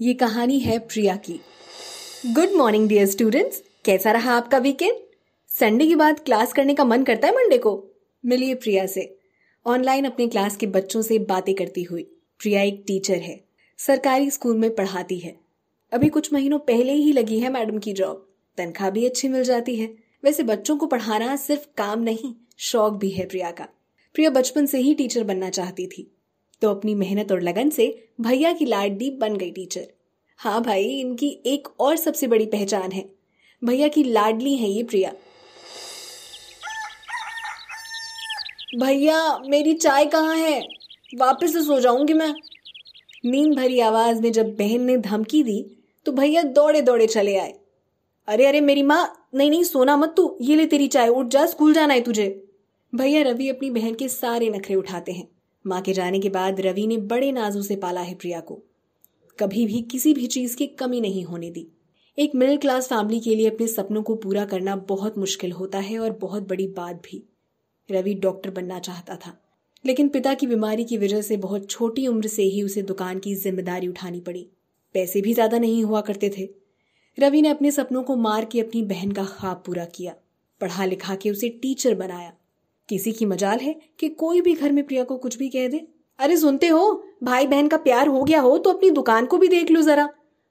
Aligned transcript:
ये 0.00 0.14
कहानी 0.14 0.58
है 0.58 0.78
प्रिया 0.78 1.16
की। 1.16 1.40
गुड 2.26 2.52
मॉर्निंग 2.52 2.88
डियर 2.88 3.06
स्टूडेंट्स 3.06 3.62
कैसा 3.84 4.12
रहा 4.12 4.36
आपका 4.36 4.58
वीकेंड 4.58 4.96
संडे 5.48 5.86
के 5.86 5.96
बाद 5.96 6.20
क्लास 6.20 6.52
करने 6.52 6.74
का 6.74 6.84
मन 6.84 7.02
करता 7.02 7.28
है 7.28 7.34
मंडे 7.34 7.58
को? 7.58 7.84
मिलिए 8.26 8.54
प्रिया 8.54 8.86
से। 8.86 9.18
ऑनलाइन 9.66 10.04
अपने 10.04 10.28
क्लास 10.28 10.56
के 10.56 10.66
बच्चों 10.66 11.02
से 11.02 11.18
बातें 11.18 11.54
करती 11.54 11.82
हुई। 11.82 12.02
प्रिया 12.38 12.62
एक 12.62 12.84
टीचर 12.86 13.16
है। 13.16 13.44
सरकारी 13.78 14.30
स्कूल 14.30 14.56
में 14.56 14.74
पढ़ाती 14.74 15.18
है। 15.18 15.40
अभी 15.92 16.08
कुछ 16.08 16.32
महीनों 16.32 16.58
पहले 16.58 16.92
ही 16.92 17.12
लगी 17.12 17.38
है 17.38 17.52
मैडम 17.52 17.78
की 17.78 17.92
जॉब 17.92 18.32
तनख्वाह 18.56 18.90
भी 18.90 19.06
अच्छी 19.06 19.28
मिल 19.28 19.44
जाती 19.44 19.76
है। 19.76 19.94
वैसे 20.24 20.42
बच्चों 20.42 20.76
को 20.76 20.86
पढ़ाना 20.86 21.36
सिर्फ़ 21.36 21.66
काम 21.76 22.02
नहीं, 22.02 22.34
शौक 22.58 22.92
भी 22.92 23.10
है 23.10 23.26
प्रिया 23.26 23.50
का। 23.50 23.68
प्रिया 24.14 24.30
बचपन 24.30 24.66
से 24.66 24.78
ही 24.78 24.94
टीचर 24.94 25.24
बनना 25.24 25.50
चाहती 25.50 25.86
थी। 25.86 26.13
तो 26.64 26.70
अपनी 26.70 26.94
मेहनत 26.94 27.32
और 27.32 27.40
लगन 27.40 27.70
से 27.70 28.08
भैया 28.20 28.52
की 28.52 28.64
लाडली 28.64 29.10
बन 29.10 29.36
गई 29.36 29.50
टीचर। 29.50 29.86
हाँ 30.38 30.62
भाई, 30.62 30.84
इनकी 30.84 31.42
एक 31.46 31.68
और 31.80 31.96
सबसे 31.96 32.26
बड़ी 32.26 32.46
पहचान 32.46 32.92
है। 32.92 33.14
भैया 33.64 33.88
की 33.88 34.04
लाडली 34.04 34.56
है 34.56 34.70
ये 34.70 34.82
प्रिया। 34.82 35.12
भैया, 38.78 39.38
मेरी 39.38 39.74
चाय 39.74 40.06
कहाँ 40.06 40.36
है? 40.36 40.62
वापस 41.14 41.52
से 41.52 41.62
सो 41.62 41.80
जाऊँगी 41.80 42.12
मैं। 42.12 42.34
नींद 43.24 43.56
भरी 43.56 43.80
आवाज़ 43.80 44.22
में 44.22 44.32
जब 44.32 44.56
बहन 44.56 44.80
ने 44.80 44.96
धमकी 44.96 45.42
दी 45.42 45.84
तो 46.04 46.12
भैया 46.12 46.42
दौड़े 46.42 46.82
दौड़े 46.82 47.06
चले 47.06 47.36
आए। 47.36 47.54
अरे 48.26 48.46
अरे, 48.46 48.60
मेरी 48.60 48.82
माँ, 48.82 49.28
नहीं 49.34 49.50
नहीं, 49.50 49.64
सोना 49.64 49.96
मत 49.96 50.14
तू। 50.16 50.38
ये 50.40 50.56
ले 50.56 50.66
तेरी 50.66 50.88
चाय, 50.88 51.08
उठ 51.08 51.26
जा, 51.26 51.46
स्कूल 51.46 51.74
जाना 51.74 51.94
है 51.94 52.00
तुझे। 52.00 52.48
भैया 52.94 53.22
रवि 53.22 53.48
अपनी 53.48 53.70
बहन 53.70 53.94
के 53.94 54.08
सारे 54.08 54.48
नखरे 54.50 54.74
उठाते 54.74 55.12
हैं। 55.12 55.33
माँ 55.66 55.80
के 55.80 55.92
जाने 55.92 56.20
के 56.20 56.28
बाद 56.28 56.60
रवि 56.60 56.86
ने 56.86 56.96
बड़े 56.96 57.32
नाजों 57.32 57.62
से 57.62 57.76
पाला 57.76 58.00
है 58.00 58.14
प्रिया 58.14 58.40
को। 58.40 58.62
कभी 59.38 59.66
भी 59.66 59.82
किसी 59.82 60.14
भी 60.14 60.26
चीज़ 60.26 60.56
की 60.56 60.66
कमी 60.66 61.00
नहीं 61.00 61.24
होने 61.24 61.50
दी। 61.50 61.66
एक 62.18 62.34
मिडिल 62.34 62.56
क्लास 62.56 62.86
फैमिली 62.86 63.20
के 63.20 63.34
लिए 63.34 63.50
अपने 63.50 63.66
सपनों 63.66 64.02
को 64.02 64.14
पूरा 64.14 64.44
करना 64.44 64.76
बहुत 64.76 65.18
मुश्किल 65.18 65.52
होता 65.52 65.78
है 65.78 65.98
और 65.98 66.10
बहुत 66.10 66.48
बड़ी 66.48 66.66
बात 66.66 66.96
भी। 66.96 67.22
रवि 67.90 68.14
डॉक्टर 68.14 68.50
बनना 68.50 68.78
चाहता 68.78 69.16
था। 69.16 69.40
लेकिन 69.86 70.08
पिता 70.08 70.34
की 70.34 70.46
बीमारी 70.46 70.84
की 70.84 70.98
वजह 70.98 71.22
से 71.22 71.36
बहुत 71.36 71.70
छोटी 71.70 72.06
उम्र 72.06 72.26
से 72.26 72.42
ही 72.42 72.62
उसे 72.62 72.82
दुकान 72.82 73.18
की 73.18 73.34
ज़िम्मेदारी 73.34 73.88
उठानी 73.88 74.20
पड़ी। 74.20 74.46
पैसे 74.94 75.20
भी 75.20 75.34
ज़्यादा 75.34 75.58
नहीं 75.58 75.84
हुआ 75.84 76.00
करते 76.00 76.30
थे। 76.38 76.48
रवि 77.18 77.42
ने 77.42 77.48
अपने 77.48 77.70
सपनों 77.70 78.02
को 78.02 78.16
मार 78.16 78.44
के 78.44 78.60
अपनी 78.60 78.82
बहन 78.82 79.12
का 79.12 79.24
ख्वाब 79.24 79.62
पूरा 79.66 79.84
किया। 79.84 80.14
पढ़ा 80.60 80.84
लिखा 80.84 81.14
के 81.14 81.30
उसे 81.30 81.48
टीचर 81.48 81.94
बनाया। 81.94 82.32
किसी 82.88 83.12
की 83.12 83.26
मजाल 83.26 83.58
है 83.58 83.74
कि 84.00 84.08
कोई 84.08 84.40
भी 84.40 84.54
घर 84.54 84.72
में 84.72 84.86
प्रिया 84.86 85.04
को 85.04 85.16
कुछ 85.16 85.36
भी 85.38 85.48
कह 85.48 85.68
दे। 85.68 85.86
अरे 86.18 86.36
सुनते 86.36 86.66
हो 86.68 87.04
भाई 87.24 87.46
बहन 87.46 87.68
का 87.68 87.76
प्यार 87.76 88.08
हो 88.08 88.22
गया 88.24 88.40
हो 88.40 88.56
तो 88.58 88.72
अपनी 88.72 88.90
दुकान 88.90 89.26
को 89.26 89.38
भी 89.38 89.48
देख 89.48 89.70
लो 89.70 89.82
जरा। 89.82 90.08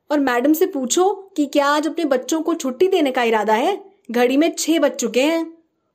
और 0.10 0.20
मैडम 0.20 0.54
से 0.54 0.66
पूछो 0.66 1.12
कि 1.38 1.46
क्या 1.46 1.68
आज 1.68 1.88
अपने 1.88 2.06
बच्चों 2.06 2.42
को 2.42 2.54
छुट्टी 2.54 2.88
देने 2.88 3.12
का 3.12 3.24
इरादा 3.24 3.54
है? 3.54 3.80
घड़ी 4.12 4.38
में 4.38 4.54
छह 4.56 4.80
बज 4.80 4.92
चुके 4.92 5.22
हैं। 5.22 5.46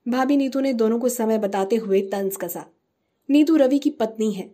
भाभी 0.06 0.36
नीतू 0.36 0.60
ने 0.60 0.72
दोनों 0.72 0.98
को 0.98 1.08
समय 1.08 1.38
बताते 1.38 1.76
हुए 1.76 2.00
तंज 2.02 2.36
कसा। 2.36 2.64
नीतू 3.28 3.56
रवि 3.56 3.78
की 3.78 3.90
पत्नी 3.90 4.32
है। 4.32 4.50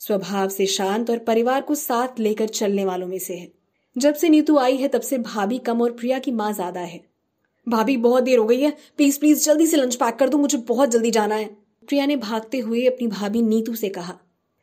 स्वभाव 0.00 0.48
से 0.48 0.66
शांत 0.66 1.10
और 1.10 1.18
परिवार 1.18 1.60
को 1.60 1.74
साथ 1.74 2.20
लेकर 2.20 2.48
चलने 2.48 2.84
वालों 2.84 3.06
में 3.06 3.18
से 3.18 3.34
है। 3.34 3.52
जब 3.96 4.14
से 4.14 4.28
नीतू 4.28 4.56
आई 4.58 4.76
है, 4.76 4.88
तब 4.88 5.00
से 5.00 5.18
भाभी 5.18 5.58
कम 5.58 5.82
और 5.82 5.92
प्रिया 5.92 6.18
की 6.18 6.32
माँ 6.32 6.52
ज़्यादा 6.52 6.80
है। 6.80 7.00
भाभी, 7.68 7.96
बहुत 7.96 8.22
देर 8.22 8.38
हो 8.38 8.46
गई 8.46 8.60
है। 8.60 8.70
प्लीज़ 8.70 9.18
प्लीज़ 9.20 9.44
जल्दी 9.44 9.66
से 9.66 9.76
लंच 9.76 9.94
पैक 9.94 10.16
कर 10.16 10.28
दो, 10.28 10.38
मुझे 10.38 10.58
बहुत 10.58 10.88
जल्दी 10.88 11.10
जाना 11.10 11.34
है। 11.34 11.46
प्रिया 11.88 12.06
ने 12.06 12.16
भागते 12.16 12.58
हुए 12.58 12.86
अपनी 12.86 13.06
भाभी 13.06 13.42
नीतू 13.42 13.74
से 13.74 13.88
कहा, 13.88 14.18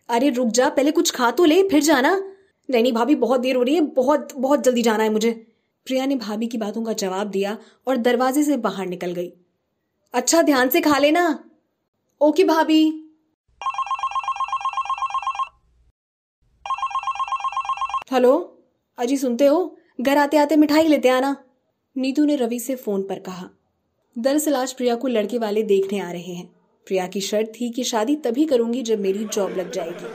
अरे, 0.10 0.30
रुक 0.30 0.48
जा, 0.48 0.70
पहले 0.70 0.92
कुछ 0.92 1.12
खा 1.12 1.32
तो 1.32 1.46
ले, 1.46 1.70
फिर 1.70 1.84
जाना। 1.84 2.34
नहीं 2.70 2.84
नहीं, 2.84 2.94
भाभी, 2.94 3.16
बहुत 3.16 3.40
देर 3.40 3.56
हो 3.56 3.64
रही 3.64 3.76
है, 3.76 3.82
बहुत 3.82 4.34
बहुत 4.38 4.64
जल्दी 4.64 4.82
जाना 4.82 5.04
है 5.04 5.10
मुझे। 5.10 5.32
प्रिया 5.86 6.06
ने 6.06 6.16
भाभी 6.16 6.48
की 6.48 6.58
बातों 6.58 6.84
का 6.84 6.94
जवाब 6.94 7.28
दिया 7.28 7.58
और 7.88 7.98
दरवाजे 7.98 8.44
से 8.44 8.58
बाहर 8.58 8.88
निकल 8.88 9.12
गई। 9.12 9.34
अच्छा 10.14 10.42
ध्यान 10.42 10.70
से 10.70 10.82
खा 10.82 10.98
लेना। 10.98 11.50
ओके, 12.22 12.44
भाभी। 12.44 13.08
हेलो, 18.11 18.64
अजी, 18.98 19.17
सुनते 19.17 19.45
हो? 19.45 19.78
घर 20.02 20.17
आते 20.17 20.38
आते 20.38 20.56
मिठाई 20.56 20.88
लेते 20.88 21.10
आना। 21.10 21.44
नीतू 21.96 22.26
ने 22.26 22.36
रवि 22.36 22.60
से 22.60 22.76
फ़ोन 22.76 23.02
पर 23.04 23.20
कहा, 23.20 23.50
दरअसल 24.18 24.56
आज 24.56 24.74
प्रिया 24.74 24.96
को 24.96 25.08
लड़के 25.08 25.38
वाले 25.38 25.64
देखने 25.64 26.00
आ 26.00 26.12
रहे 26.12 26.34
हैं। 26.34 26.46
प्रिया 26.88 27.08
की 27.08 27.22
शर्त 27.22 27.52
थी 27.62 27.70
कि 27.70 27.84
शादी 27.84 28.16
तभी 28.16 28.46
करूँगी 28.46 28.82
जब 28.82 29.00
मेरी 29.00 29.26
जॉब 29.26 29.58
लग 29.58 29.72
जाएगी। 29.72 30.06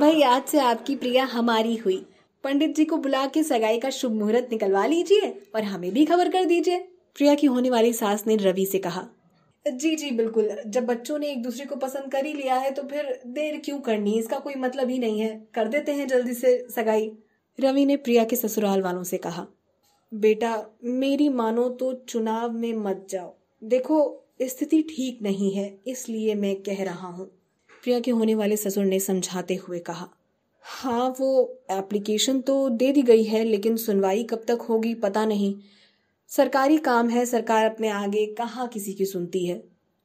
भाई, 0.00 0.22
आज 0.22 0.44
से 0.44 0.58
आपकी 0.58 0.96
प्रिया 0.96 1.24
हमारी 1.24 1.76
हुई। 1.76 2.06
पंडित 2.44 2.74
जी 2.76 2.84
को 2.84 2.96
बुला 2.96 3.26
के 3.26 3.42
सगाई 3.42 3.78
का 3.78 3.90
शुभ 3.90 4.12
मुहूर्त 4.12 4.48
निकलवा 4.52 4.86
लीजिए 4.86 5.42
और 5.54 5.64
हमें 5.64 5.92
भी 5.92 6.04
खबर 6.04 6.28
कर 6.28 6.44
दीजिए। 6.44 6.78
प्रिया 7.16 7.34
की 7.34 7.46
होने 7.46 7.70
वाली 7.70 7.92
सास 7.92 8.26
ने 8.26 8.36
रवि 8.36 8.66
से 8.66 8.78
कहा, 8.78 9.06
जी 9.66 9.96
जी, 9.96 10.10
बिल्कुल। 10.10 10.50
जब 10.66 10.86
बच्चों 10.86 11.18
ने 11.18 11.30
एक 11.30 11.42
दूसरे 11.42 11.66
को 11.66 11.76
पसंद 11.76 12.12
कर 12.12 12.26
ही 12.26 12.32
लिया 12.32 12.54
है 12.54 12.70
तो 12.70 12.82
फिर 12.82 13.18
देर 13.26 13.60
क्यों 13.64 13.78
करनी? 13.80 14.18
इसका 14.18 14.38
कोई 14.38 14.54
मतलब 14.54 14.88
ही 14.88 14.98
नहीं 14.98 15.20
है। 15.20 15.48
कर 15.54 15.68
देते 15.68 15.92
हैं 15.92 16.06
जल्दी 16.08 16.34
से 16.34 16.66
सगाई। 16.70 17.10
रवि 17.58 17.84
ने 17.86 17.96
प्रिया 17.96 18.24
के 18.24 18.36
ससुराल 18.36 18.82
वालों 18.82 19.02
से 19.02 19.18
कहा, 19.18 19.46
बेटा, 20.12 20.66
मेरी 20.84 21.28
मानो 21.28 21.68
तो 21.68 21.92
चुनाव 22.08 22.52
में 22.52 22.72
मत 22.74 23.06
जाओ। 23.10 23.34
देखो, 23.62 24.22
स्थिति 24.42 24.82
ठीक 24.82 25.22
नहीं 25.22 25.50
है, 25.52 25.78
इसलिए 25.86 26.34
मैं 26.34 26.54
कह 26.56 26.82
रहा 26.84 27.08
हूँ। 27.08 27.26
प्रिया 27.82 28.00
के 28.00 28.10
होने 28.10 28.34
वाले 28.34 28.56
ससुर 28.56 28.84
ने 28.84 29.00
समझाते 29.00 29.54
हुए 29.54 29.78
कहा 29.78 30.08
हाँ 30.64 31.08
वो 31.20 31.58
एप्लीकेशन 31.70 32.40
तो 32.40 32.68
दे 32.68 32.92
दी 32.92 33.02
गई 33.02 33.24
है, 33.24 33.44
लेकिन 33.44 33.76
सुनवाई 33.76 34.22
कब 34.22 34.44
तक 34.48 34.58
होगी 34.60 34.94
पता 34.94 35.24
नहीं। 35.24 35.54
सरकारी 36.30 36.78
काम 36.78 37.08
है, 37.08 37.24
सरकार 37.26 37.64
अपने 37.64 37.88
आगे 37.88 38.26
कहाँ 38.26 38.68
किसी 38.68 38.92
की 38.92 39.04
सुनती 39.04 39.46
है? 39.46 39.62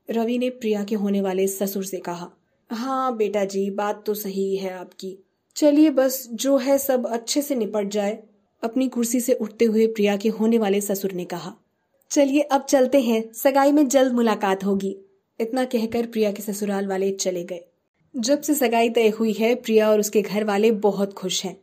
रवि 0.09 0.38
ने 0.38 0.50
प्रिया 0.50 0.83
के 0.83 0.95
होने 0.95 1.22
वाले 1.22 1.47
ससुर 1.47 1.85
से 1.85 1.97
कहा 2.00 2.31
हाँ 2.69 3.16
बेटा 3.17 3.45
जी, 3.45 3.69
बात 3.69 4.03
तो 4.06 4.13
सही 4.13 4.56
है 4.56 4.73
आपकी। 4.73 5.17
चलिए 5.56 5.90
बस 5.90 6.28
जो 6.34 6.58
है 6.58 6.78
सब 6.78 7.08
अच्छे 7.08 7.42
से 7.42 7.56
निपट 7.56 7.88
जाए, 7.88 8.24
अपनी 8.64 8.88
कुर्सी 8.88 9.20
से 9.20 9.34
उठते 9.34 9.66
हुए 9.66 9.88
प्रिया 9.88 10.18
के 10.18 10.30
होने 10.30 10.58
वाले 10.58 10.82
ससुर 10.82 11.12
ने 11.12 11.26
कहा। 11.26 11.54
चलिए 12.12 12.42
अब 12.42 12.62
चलते 12.62 13.02
हैं, 13.02 13.34
सगाई 13.34 13.72
में 13.72 13.88
जल्द 13.88 14.14
मुलाकात 14.14 14.64
होगी, 14.64 14.98
इतना 15.40 15.66
कहकर 15.66 16.06
प्रिया 16.06 16.32
के 16.32 16.42
ससुराल 16.42 16.88
वाले 16.88 17.12
चले 17.12 17.44
गए। 17.44 17.66
जब 18.16 18.42
से 18.42 18.54
सगाई 18.54 18.90
तय 18.90 19.10
हुई 19.10 19.34
है, 19.34 19.56
प्रिया 19.56 19.90
और 19.90 20.00
उसके 20.00 20.22
घर 20.22 20.44
वाले 20.44 20.72
बहुत 20.72 21.14
खुश 21.14 21.44
हैं। 21.46 21.58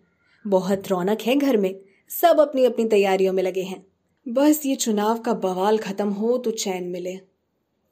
बहुत 0.46 0.88
रौनक 0.88 1.20
है 1.20 1.36
घर 1.36 1.56
में, 1.56 1.80
सब 2.10 2.40
अपनी 2.40 2.64
अपनी 2.64 2.84
तैयारियों 2.84 3.32
में 3.32 3.42
लगे 3.42 3.62
हैं। 3.62 3.86
बस 4.28 4.66
ये 4.66 4.74
चुनाव 4.76 5.18
का 5.18 5.32
बवाल 5.32 5.78
खत्म 5.78 6.08
हो 6.08 6.36
तो 6.38 6.50
चैन 6.50 6.88
मिले। 6.88 7.18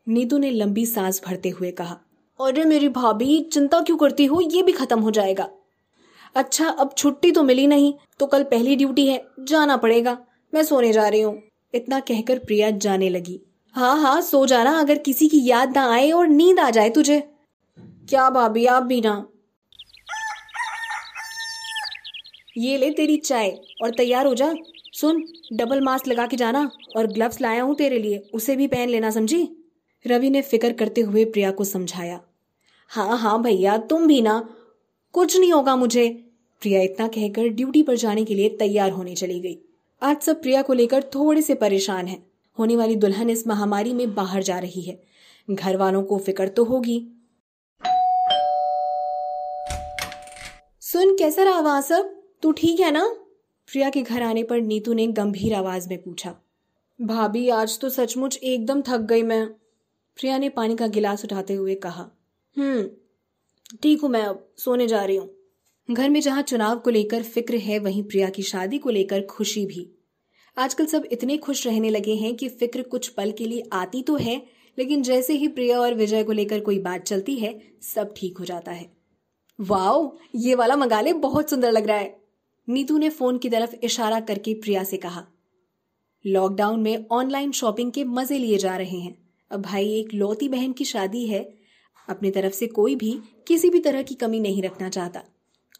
नीतू 0.08 0.38
ने 0.38 0.50
लंबी 0.50 0.86
सांस 0.86 1.22
भरते 1.26 1.48
हुए 1.48 1.70
कहा, 1.70 2.00
अरे 2.40 2.64
मेरी 2.64 2.88
भाभी, 2.88 3.40
चिंता 3.42 3.80
क्यों 3.80 3.96
करती 3.96 4.24
हो? 4.24 4.40
ये 4.40 4.62
भी 4.62 4.72
खत्म 4.72 5.00
हो 5.00 5.10
जाएगा। 5.10 5.50
अच्छा 6.36 6.68
अब 6.68 6.94
छुट्टी 6.98 7.32
तो 7.32 7.42
मिली 7.42 7.66
नहीं 7.66 7.94
तो 8.18 8.26
कल 8.26 8.42
पहली 8.42 8.76
ड्यूटी 8.76 9.06
है, 9.06 9.26
जाना 9.40 9.76
पड़ेगा। 9.76 10.18
मैं 10.54 10.64
सोने 10.64 10.92
जा 10.92 11.08
रही 11.08 11.20
हूँ। 11.20 11.42
इतना 11.74 12.00
कहकर 12.00 12.38
प्रिया 12.38 12.70
जाने 12.70 13.08
लगी। 13.08 13.40
हाँ 13.74 14.00
हाँ 14.00 14.20
सो 14.20 14.46
जाना, 14.46 14.78
अगर 14.80 14.98
किसी 14.98 15.28
की 15.28 15.48
याद 15.48 15.76
ना 15.76 15.92
आए 15.92 16.10
और 16.10 16.28
नींद 16.28 16.60
आ 16.60 16.70
जाए 16.70 16.90
तुझे। 16.90 17.20
क्या 18.08 18.30
भाभी, 18.30 18.66
आप 18.66 18.82
भी 18.82 19.00
ना। 19.00 19.26
ये 22.58 22.78
ले 22.78 22.90
तेरी 22.90 23.16
चाय, 23.16 23.50
और 23.82 23.90
तैयार 23.90 24.26
हो 24.26 24.34
जा। 24.34 24.54
सुन 24.92 25.24
डबल 25.52 25.80
मास्क 25.80 26.08
लगा 26.08 26.26
के 26.26 26.36
जाना, 26.36 26.70
और 26.96 27.06
ग्लव्स 27.06 27.40
लाया 27.40 27.62
हूँ 27.62 27.74
तेरे 27.74 27.98
लिए, 27.98 28.18
उसे 28.34 28.56
भी 28.56 28.66
पहन 28.66 28.88
लेना, 28.88 29.10
समझी? 29.10 29.56
रवि 30.06 30.30
ने 30.30 30.42
फ़िक्र 30.42 30.72
करते 30.72 31.00
हुए 31.00 31.24
प्रिया 31.24 31.50
को 31.50 31.64
समझाया। 31.64 32.20
हाँ 32.88 33.18
हाँ 33.18 33.42
भैया, 33.42 33.78
तुम 33.78 34.06
भी 34.06 34.22
ना। 34.22 34.48
कुछ 35.12 35.36
नहीं 35.36 35.52
होगा 35.52 35.76
मुझे। 35.76 36.08
प्रिया 36.60 36.82
इतना 36.82 37.08
कहकर 37.08 37.48
ड्यूटी 37.48 37.82
पर 37.82 37.96
जाने 37.96 38.24
के 38.24 38.34
लिए 38.34 38.48
तैयार 38.48 38.90
होने 38.90 39.14
चली 39.14 39.40
गई। 39.40 39.58
आज 40.02 40.20
सब 40.20 40.42
प्रिया 40.42 40.62
को 40.62 40.72
लेकर 40.72 41.02
थोड़े 41.02 41.42
से 41.42 41.54
परेशान 41.54 42.06
हैं। 42.06 42.26
होने 42.58 42.76
वाली 42.76 42.96
दुल्हन 42.96 43.30
इस 43.30 43.46
महामारी 43.46 43.92
में 43.92 44.14
बाहर 44.14 44.42
जा 44.42 44.58
रही 44.58 44.82
है। 44.82 45.02
घर 45.50 45.76
वालों 45.76 46.02
को 46.02 46.18
फ़िक्र 46.18 46.48
तो 46.48 46.64
होगी। 46.64 47.08
सुन, 50.80 51.16
कैसा 51.16 51.42
रहा 51.42 51.60
वहाँ 51.60 51.82
सब? 51.82 52.22
तू 52.42 52.52
ठीक 52.52 52.80
है 52.80 52.90
ना? 52.90 53.16
प्रिया 53.72 53.90
के 53.90 54.02
घर 54.02 54.22
आने 54.22 54.42
पर 54.42 54.60
नीतू 54.60 54.92
ने 54.92 55.06
गंभीर 55.06 55.54
आवाज़ 55.54 55.88
में 55.88 56.02
पूछा। 56.02 56.34
भाभी, 57.02 57.48
आज 57.48 57.78
तो 57.78 57.90
सचमुच 57.90 58.36
एकदम 58.36 58.82
थक 58.82 58.98
गई 58.98 59.22
मैं। 59.22 59.46
प्रिया 60.16 60.38
ने 60.38 60.48
पानी 60.48 60.76
का 60.76 60.86
गिलास 60.86 61.24
उठाते 61.24 61.54
हुए 61.54 61.74
कहा 61.74 62.10
हम्म 62.56 62.90
ठीक 63.70 64.00
हूँ, 64.02 64.10
मैं 64.10 64.22
अब 64.22 64.48
सोने 64.58 64.86
जा 64.88 65.04
रही 65.04 65.16
हूँ। 65.16 65.28
घर 65.88 66.08
में 66.10 66.20
जहाँ 66.20 66.42
चुनाव 66.42 66.78
को 66.78 66.90
लेकर 66.90 67.22
फ़िक्र 67.22 67.56
है, 67.56 67.78
वहीं 67.78 68.02
प्रिया 68.02 68.28
की 68.28 68.42
शादी 68.42 68.78
को 68.78 68.90
लेकर 68.90 69.22
खुशी 69.26 69.64
भी। 69.66 69.86
आजकल 70.56 70.86
सब 70.86 71.04
इतने 71.12 71.36
खुश 71.38 71.66
रहने 71.66 71.90
लगे 71.90 72.14
हैं 72.14 72.34
कि 72.36 72.48
फ़िक्र 72.48 72.82
कुछ 72.82 73.08
पल 73.08 73.32
के 73.32 73.44
लिए 73.44 73.68
आती 73.72 74.02
तो 74.02 74.16
है, 74.16 74.36
लेकिन 74.78 75.02
जैसे 75.02 75.34
ही 75.34 75.48
प्रिया 75.48 75.78
और 75.80 75.94
विजय 75.94 76.24
को 76.24 76.32
लेकर 76.32 76.60
कोई 76.60 76.78
बात 76.78 77.02
चलती 77.02 77.36
है, 77.36 77.60
सब 77.84 78.14
ठीक 78.16 78.38
हो 78.38 78.44
जाता 78.44 78.72
है। 78.72 78.90
वाओ, 79.58 80.16
ये 80.36 80.54
वाला 80.54 80.76
मंगा 80.76 81.00
ले 81.00 81.12
बहुत 81.12 81.50
सुंदर 81.50 81.72
लग 81.72 81.86
रहा 81.86 81.96
है। 81.96 82.16
नीतू 82.68 82.98
ने 82.98 83.10
फ़ोन 83.10 83.38
की 83.38 83.48
तरफ़ 83.48 83.74
इशारा 83.76 84.20
करके 84.20 84.54
प्रिया 84.54 84.84
से 84.84 84.96
कहा, 84.96 85.26
लॉकडाउन 86.24 86.80
में 86.80 87.06
ऑनलाइन 87.08 87.52
शॉपिंग 87.52 87.92
के 87.92 88.04
मज़े 88.06 88.38
लिए 88.38 88.58
जा 88.58 88.76
रहे 88.76 88.98
हैं। 88.98 89.16
अब 89.50 89.62
भाई, 89.62 89.88
एक 89.90 90.14
लौती 90.14 90.48
बहन 90.48 90.72
की 90.72 90.84
शादी 90.84 91.26
है 91.26 91.42
अपनी 92.10 92.30
तरफ़ 92.30 92.52
से 92.52 92.66
कोई 92.66 92.96
भी 92.96 93.20
किसी 93.48 93.70
भी 93.70 93.80
तरह 93.80 94.02
की 94.02 94.14
कमी 94.14 94.40
नहीं 94.40 94.62
रखना 94.62 94.88
चाहता। 94.88 95.22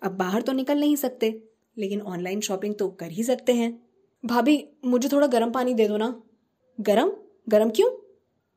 अब 0.03 0.13
बाहर 0.13 0.43
तो 0.43 0.53
निकल 0.53 0.81
नहीं 0.81 0.97
सकते, 0.97 1.43
लेकिन 1.79 2.01
ऑनलाइन 2.01 2.41
शॉपिंग 2.41 2.75
तो 2.75 2.89
कर 2.89 3.11
ही 3.11 3.25
सकते 3.25 3.55
हैं। 3.55 3.89
भाभी, 4.25 4.69
मुझे 4.85 5.09
थोड़ा 5.09 5.27
गर्म 5.27 5.51
पानी 5.51 5.75
दे 5.75 5.89
दो 5.89 5.97
ना। 5.97 6.23
गरम? 6.81 7.13
गरम 7.49 7.71
क्यों? 7.71 7.91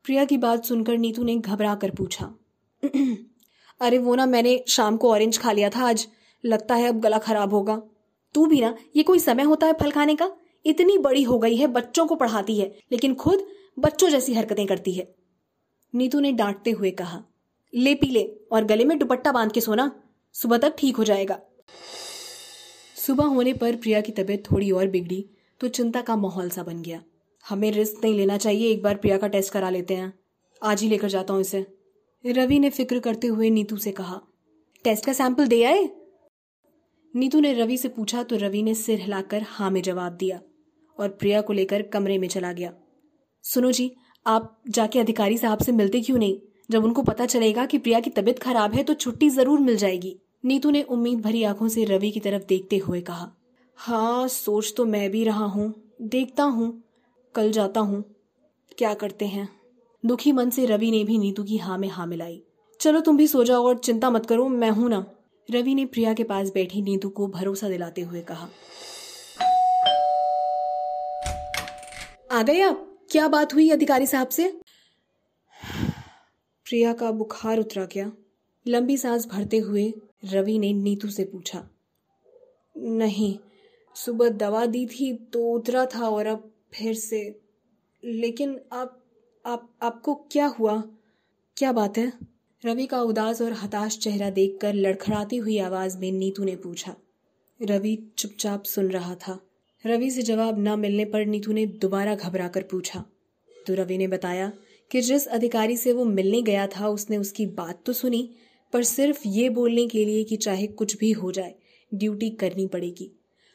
प्रिया 0.04 0.24
की 0.24 0.38
बात 0.38 0.64
सुनकर 0.64 0.98
नीतू 0.98 1.24
ने 1.24 1.36
घबरा 1.36 1.74
कर 1.74 1.90
पूछा। 1.90 2.34
अरे 3.80 3.98
वो 3.98 4.14
ना, 4.14 4.26
मैंने 4.26 4.64
शाम 4.68 4.96
को 4.96 5.10
ऑरेंज 5.10 5.38
खा 5.38 5.52
लिया 5.52 5.70
था 5.70 5.88
आज। 5.88 6.08
लगता 6.44 6.74
है 6.74 6.88
अब 6.88 7.00
गला 7.00 7.18
खराब 7.18 7.54
होगा। 7.54 7.82
तू 8.34 8.46
भी 8.46 8.60
ना, 8.60 8.76
ये 8.96 9.02
कोई 9.02 9.18
समय 9.18 9.42
होता 9.42 9.66
है 9.66 9.72
फल 9.72 9.90
खाने 9.90 10.16
का? 10.16 10.36
इतनी 10.66 10.98
बड़ी 10.98 11.22
हो 11.22 11.38
गई 11.38 11.56
है, 11.56 11.66
बच्चों 11.66 12.06
को 12.06 12.14
पढ़ाती 12.14 12.58
है, 12.58 12.78
लेकिन 12.92 13.14
खुद 13.14 13.46
बच्चों 13.78 14.08
जैसी 14.08 14.34
हरकतें 14.34 14.66
करती 14.66 14.92
है। 14.92 15.14
नीतू 15.94 16.20
ने 16.20 16.32
डांटते 16.32 16.70
हुए 16.70 16.90
कहा 16.90 17.24
ले 17.74 17.94
पी 17.94 18.06
ले 18.06 18.24
और 18.52 18.64
गले 18.64 18.84
में 18.84 18.98
दुपट्टा 18.98 19.32
बाँध 19.32 19.52
के 19.52 19.60
सोना, 19.60 19.90
सुबह 20.34 20.58
तक 20.58 20.74
ठीक 20.78 20.96
हो 20.96 21.04
जाएगा। 21.04 21.40
सुबह 22.96 23.24
होने 23.24 23.52
पर 23.52 23.76
प्रिया 23.76 24.00
की 24.00 24.12
तबीयत 24.12 24.44
थोड़ी 24.50 24.70
और 24.70 24.86
बिगड़ी 24.86 25.24
तो 25.60 25.68
चिंता 25.68 26.00
का 26.00 26.16
माहौल 26.16 26.50
सा 26.50 26.62
बन 26.62 26.82
गया। 26.82 27.02
हमें 27.44 27.70
रिस्क 27.72 28.04
नहीं 28.04 28.14
लेना 28.14 28.36
चाहिए, 28.36 28.70
एक 28.70 28.82
बार 28.82 28.96
प्रिया 28.96 29.16
का 29.18 29.28
टेस्ट 29.28 29.52
करा 29.52 29.70
लेते 29.70 29.94
हैं। 29.94 30.12
आज 30.62 30.82
ही 30.82 30.88
लेकर 30.88 31.08
जाता 31.08 31.32
हूँ 31.34 31.40
इसे। 31.40 31.66
रवि 32.24 32.58
ने 32.58 32.70
फ़िक्र 32.70 32.98
करते 32.98 33.26
हुए 33.26 33.50
नीतू 33.50 33.76
से 33.76 33.92
कहा, 33.92 34.20
टेस्ट 34.84 35.06
का 35.06 35.12
सैंपल 35.12 35.46
दे 35.46 35.62
आए? 35.64 35.88
नीतू 37.14 37.40
ने 37.40 37.52
रवि 37.52 37.76
से 37.78 37.88
पूछा 37.88 38.22
तो 38.22 38.36
रवि 38.36 38.62
ने 38.62 38.74
सिर 38.74 39.00
हिलाकर 39.00 39.42
हाँ 39.42 39.70
में 39.70 39.82
जवाब 39.82 40.12
दिया 40.12 40.40
और 40.98 41.08
प्रिया 41.08 41.40
को 41.40 41.52
लेकर 41.52 41.82
कमरे 41.82 42.18
में 42.18 42.28
चला 42.28 42.52
गया। 42.52 42.72
सुनो 43.44 43.72
जी, 43.72 43.94
आप 44.26 44.62
जाके 44.68 44.98
अधिकारी 44.98 45.38
साहब 45.38 45.58
से 45.58 45.72
मिलते 45.72 46.00
क्यों 46.00 46.18
नहीं? 46.18 46.40
जब 46.68 46.84
उनको 46.84 47.02
पता 47.02 47.26
चलेगा 47.26 47.64
कि 47.66 47.78
प्रिया 47.78 48.00
की 48.00 48.10
तबीयत 48.10 48.38
खराब 48.38 48.74
है 48.74 48.82
तो 48.82 48.94
छुट्टी 48.94 49.28
ज़रूर 49.30 49.60
मिल 49.60 49.76
जाएगी। 49.76 50.16
नीतू 50.44 50.70
ने 50.70 50.82
उम्मीद 50.82 51.20
भरी 51.20 51.42
आँखों 51.44 51.68
से 51.68 51.84
रवि 51.84 52.10
की 52.10 52.20
तरफ़ 52.20 52.44
देखते 52.48 52.76
हुए 52.78 53.00
कहा 53.00 53.30
हाँ 53.78 54.28
सोच 54.28 54.72
तो 54.76 54.84
मैं 54.84 55.10
भी 55.10 55.24
रहा 55.24 55.44
हूँ, 55.44 55.72
देखता 56.02 56.44
हूँ, 56.44 56.82
कल 57.34 57.50
जाता 57.52 57.80
हूँ, 57.80 58.02
क्या 58.78 58.94
करते 58.94 59.26
हैं? 59.26 59.48
दुखी 60.04 60.32
मन 60.32 60.50
से 60.50 60.66
रवि 60.66 60.90
ने 60.90 61.02
भी 61.04 61.18
नीतू 61.18 61.44
की 61.44 61.56
हाँ 61.58 61.78
में 61.78 61.88
हाँ 61.88 62.06
मिलाई। 62.06 62.42
चलो 62.80 63.00
तुम 63.00 63.16
भी 63.16 63.26
सो 63.26 63.44
जाओ 63.44 63.66
और 63.66 63.78
चिंता 63.78 64.10
मत 64.10 64.26
करो, 64.26 64.48
मैं 64.48 64.70
हूँ 64.70 64.88
ना। 64.90 65.04
रवि 65.48 65.74
ने 65.74 65.84
प्रिया 65.86 66.12
के 66.14 66.24
पास 66.24 66.50
बैठी 66.50 66.82
नीतू 66.82 67.08
को 67.08 67.26
भरोसा 67.28 67.68
दिलाते 67.68 68.02
हुए 68.02 68.20
कहा, 68.22 68.48
आ 72.30 72.42
गए 72.42 72.60
आप? 72.60 72.86
क्या 73.10 73.26
बात 73.28 73.54
हुई 73.54 73.68
अधिकारी 73.70 74.06
साहब 74.06 74.28
से? 74.28 74.52
प्रिया 76.74 76.92
का 76.92 77.10
बुखार 77.10 77.58
उतरा 77.58 77.84
क्या 77.86 78.12
लंबी 78.68 78.96
सांस 78.96 79.26
भरते 79.26 79.58
हुए 79.58 79.92
रवि 80.24 80.58
ने 80.58 80.72
नीतू 80.72 81.08
से 81.08 81.24
पूछा, 81.24 81.68
नहीं, 82.76 83.38
सुबह 83.96 84.28
दवा 84.28 84.66
दी 84.66 84.86
थी 84.86 85.12
तो 85.16 85.52
उतरा 85.52 85.86
था 85.86 86.08
और 86.08 86.26
अब 86.26 86.50
फिर 86.72 86.94
से, 86.94 87.40
लेकिन 88.04 88.60
आप 88.72 89.04
आप, 89.46 89.76
आपको 89.82 90.14
क्या 90.14 90.46
हुआ? 90.46 90.82
क्या 91.56 91.72
बात 91.72 91.98
है? 91.98 92.12
रवि 92.64 92.86
का 92.86 93.02
उदास 93.02 93.42
और 93.42 93.52
हताश 93.52 93.98
चेहरा 93.98 94.30
देखकर 94.30 94.74
लड़खड़ाती 94.74 95.36
हुई 95.36 95.58
आवाज़ 95.58 95.98
में 95.98 96.12
नीतू 96.12 96.44
ने 96.44 96.56
पूछा, 96.56 96.96
रवि 97.62 97.96
चुपचाप 98.18 98.64
सुन 98.64 98.90
रहा 98.90 99.14
था? 99.14 99.40
रवि 99.86 100.10
से 100.10 100.22
जवाब 100.22 100.58
न 100.58 100.78
मिलने 100.78 101.04
पर 101.04 101.26
नीतू 101.26 101.52
ने 101.52 101.66
दोबारा 101.66 102.14
घबरा 102.14 102.48
कर 102.48 102.62
पूछा 102.62 103.04
तो 103.66 103.74
रवि 103.74 103.98
ने 103.98 104.08
बताया 104.08 104.52
कि 104.94 105.00
जिस 105.00 105.26
अधिकारी 105.26 105.76
से 105.76 105.92
वो 105.92 106.04
मिलने 106.04 106.40
गया 106.42 106.66
था, 106.66 106.88
उसने 106.88 107.16
उसकी 107.16 107.46
बात 107.46 107.82
तो 107.86 107.92
सुनी, 107.92 108.30
पर 108.72 108.82
सिर्फ़ 108.82 109.22
ये 109.26 109.48
बोलने 109.48 109.86
के 109.86 110.04
लिए 110.04 110.24
कि 110.24 110.36
चाहे 110.36 110.66
कुछ 110.66 110.96
भी 110.96 111.10
हो 111.12 111.30
जाए, 111.32 111.54
ड्यूटी 111.92 112.28
करनी 112.30 112.66
पड़ेगी। 112.66 113.10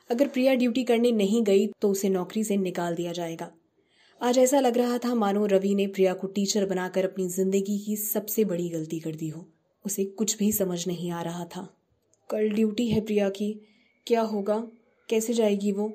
अगर 0.09 0.27
प्रिया 0.27 0.55
ड्यूटी 0.55 0.83
करने 0.83 1.11
नहीं 1.11 1.43
गई 1.43 1.67
तो 1.81 1.89
उसे 1.89 2.09
नौकरी 2.09 2.43
से 2.43 2.57
निकाल 2.57 2.95
दिया 2.95 3.11
जाएगा। 3.11 3.51
आज 4.21 4.37
ऐसा 4.37 4.59
लग 4.59 4.77
रहा 4.77 4.97
था 4.97 5.13
मानो 5.15 5.45
रवि 5.45 5.73
ने 5.75 5.87
प्रिया 5.87 6.13
को 6.13 6.27
टीचर 6.27 6.65
बनाकर 6.65 7.05
अपनी 7.05 7.27
ज़िंदगी 7.27 7.77
की 7.79 7.95
सबसे 7.95 8.45
बड़ी 8.45 8.69
गलती 8.69 8.99
कर 8.99 9.15
दी 9.15 9.29
हो। 9.29 9.45
उसे 9.85 10.05
कुछ 10.05 10.37
भी 10.37 10.51
समझ 10.51 10.87
नहीं 10.87 11.11
आ 11.11 11.21
रहा 11.21 11.45
था। 11.45 11.67
कल 12.29 12.49
ड्यूटी 12.49 12.89
है 12.89 13.01
प्रिया 13.01 13.29
की। 13.29 13.51
क्या 14.07 14.21
होगा? 14.21 14.59
कैसे 15.09 15.33
जाएगी 15.33 15.71
वो? 15.71 15.93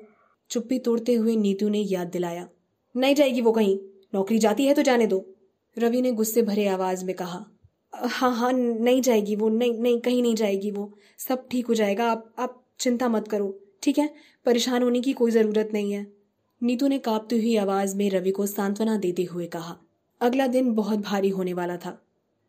चुप्पी 0.49 0.79
तोड़ते 0.79 1.13
हुए 1.13 1.35
नीतू 1.35 1.69
ने 1.69 1.79
याद 1.79 2.07
दिलाया। 2.07 2.49
नहीं 2.95 3.15
जाएगी 3.15 3.41
वो 3.41 3.51
कहीं। 3.51 3.77
नौकरी 4.15 4.39
जाती 4.39 4.65
है 4.65 4.73
तो 4.73 4.81
जाने 4.81 5.07
दो। 5.07 5.34
रवि 5.77 6.01
ने 6.01 6.11
गुस्से 6.11 6.41
भरे 6.41 6.67
आवाज़ 6.67 7.05
में 7.05 7.15
कहा 7.15 7.45
हाँ 7.93 8.33
हाँ 8.35 8.51
नहीं 8.53 9.01
जाएगी 9.01 9.35
वो, 9.35 9.49
नहीं 9.49 9.73
नहीं, 9.73 9.99
कहीं 9.99 10.21
नहीं 10.21 10.35
जाएगी 10.35 10.71
वो। 10.71 10.91
सब 11.19 11.47
ठीक 11.51 11.67
हो 11.67 11.73
जाएगा, 11.73 12.11
आप 12.11 12.33
आप 12.39 12.61
चिंता 12.79 13.07
मत 13.09 13.27
करो, 13.27 13.59
ठीक 13.83 13.97
है? 13.97 14.09
परेशान 14.45 14.83
होने 14.83 15.01
की 15.01 15.13
कोई 15.13 15.31
ज़रूरत 15.31 15.69
नहीं 15.73 15.91
है। 15.91 16.05
नीतू 16.61 16.87
ने 16.87 16.97
कांपती 16.99 17.37
हुई 17.37 17.55
आवाज़ 17.55 17.95
में 17.95 18.09
रवि 18.09 18.31
को 18.31 18.45
सांत्वना 18.45 18.97
देते 18.97 19.23
हुए 19.23 19.45
कहा, 19.47 19.75
अगला 20.21 20.47
दिन 20.47 20.73
बहुत 20.73 20.99
भारी 20.99 21.29
होने 21.29 21.53
वाला 21.53 21.77
था। 21.77 21.97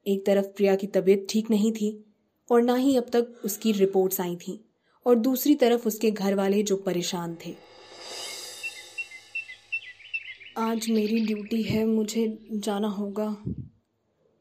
एक 0.07 0.27
तरफ़ 0.27 0.47
प्रिया 0.47 0.75
की 0.75 0.87
तबीयत 0.87 1.27
ठीक 1.31 1.51
नहीं 1.51 1.73
थी, 1.73 2.05
और 2.51 2.63
ना 2.63 2.75
ही 2.75 2.97
अब 2.97 3.07
तक 3.13 3.41
उसकी 3.45 3.73
रिपोर्ट्स 3.73 4.21
आई 4.21 4.37
थी, 4.37 4.61
और 5.07 5.17
दूसरी 5.17 5.55
तरफ़ 5.55 5.87
उसके 5.87 6.11
घर 6.11 6.35
वाले 6.35 6.63
जो 6.63 6.77
परेशान 6.77 7.37
थे। 7.47 7.55
आज 10.57 10.89
मेरी 10.91 11.19
ड्यूटी 11.21 11.63
है, 11.63 11.85
मुझे 11.85 12.51
जाना 12.53 12.89
होगा। 12.89 13.27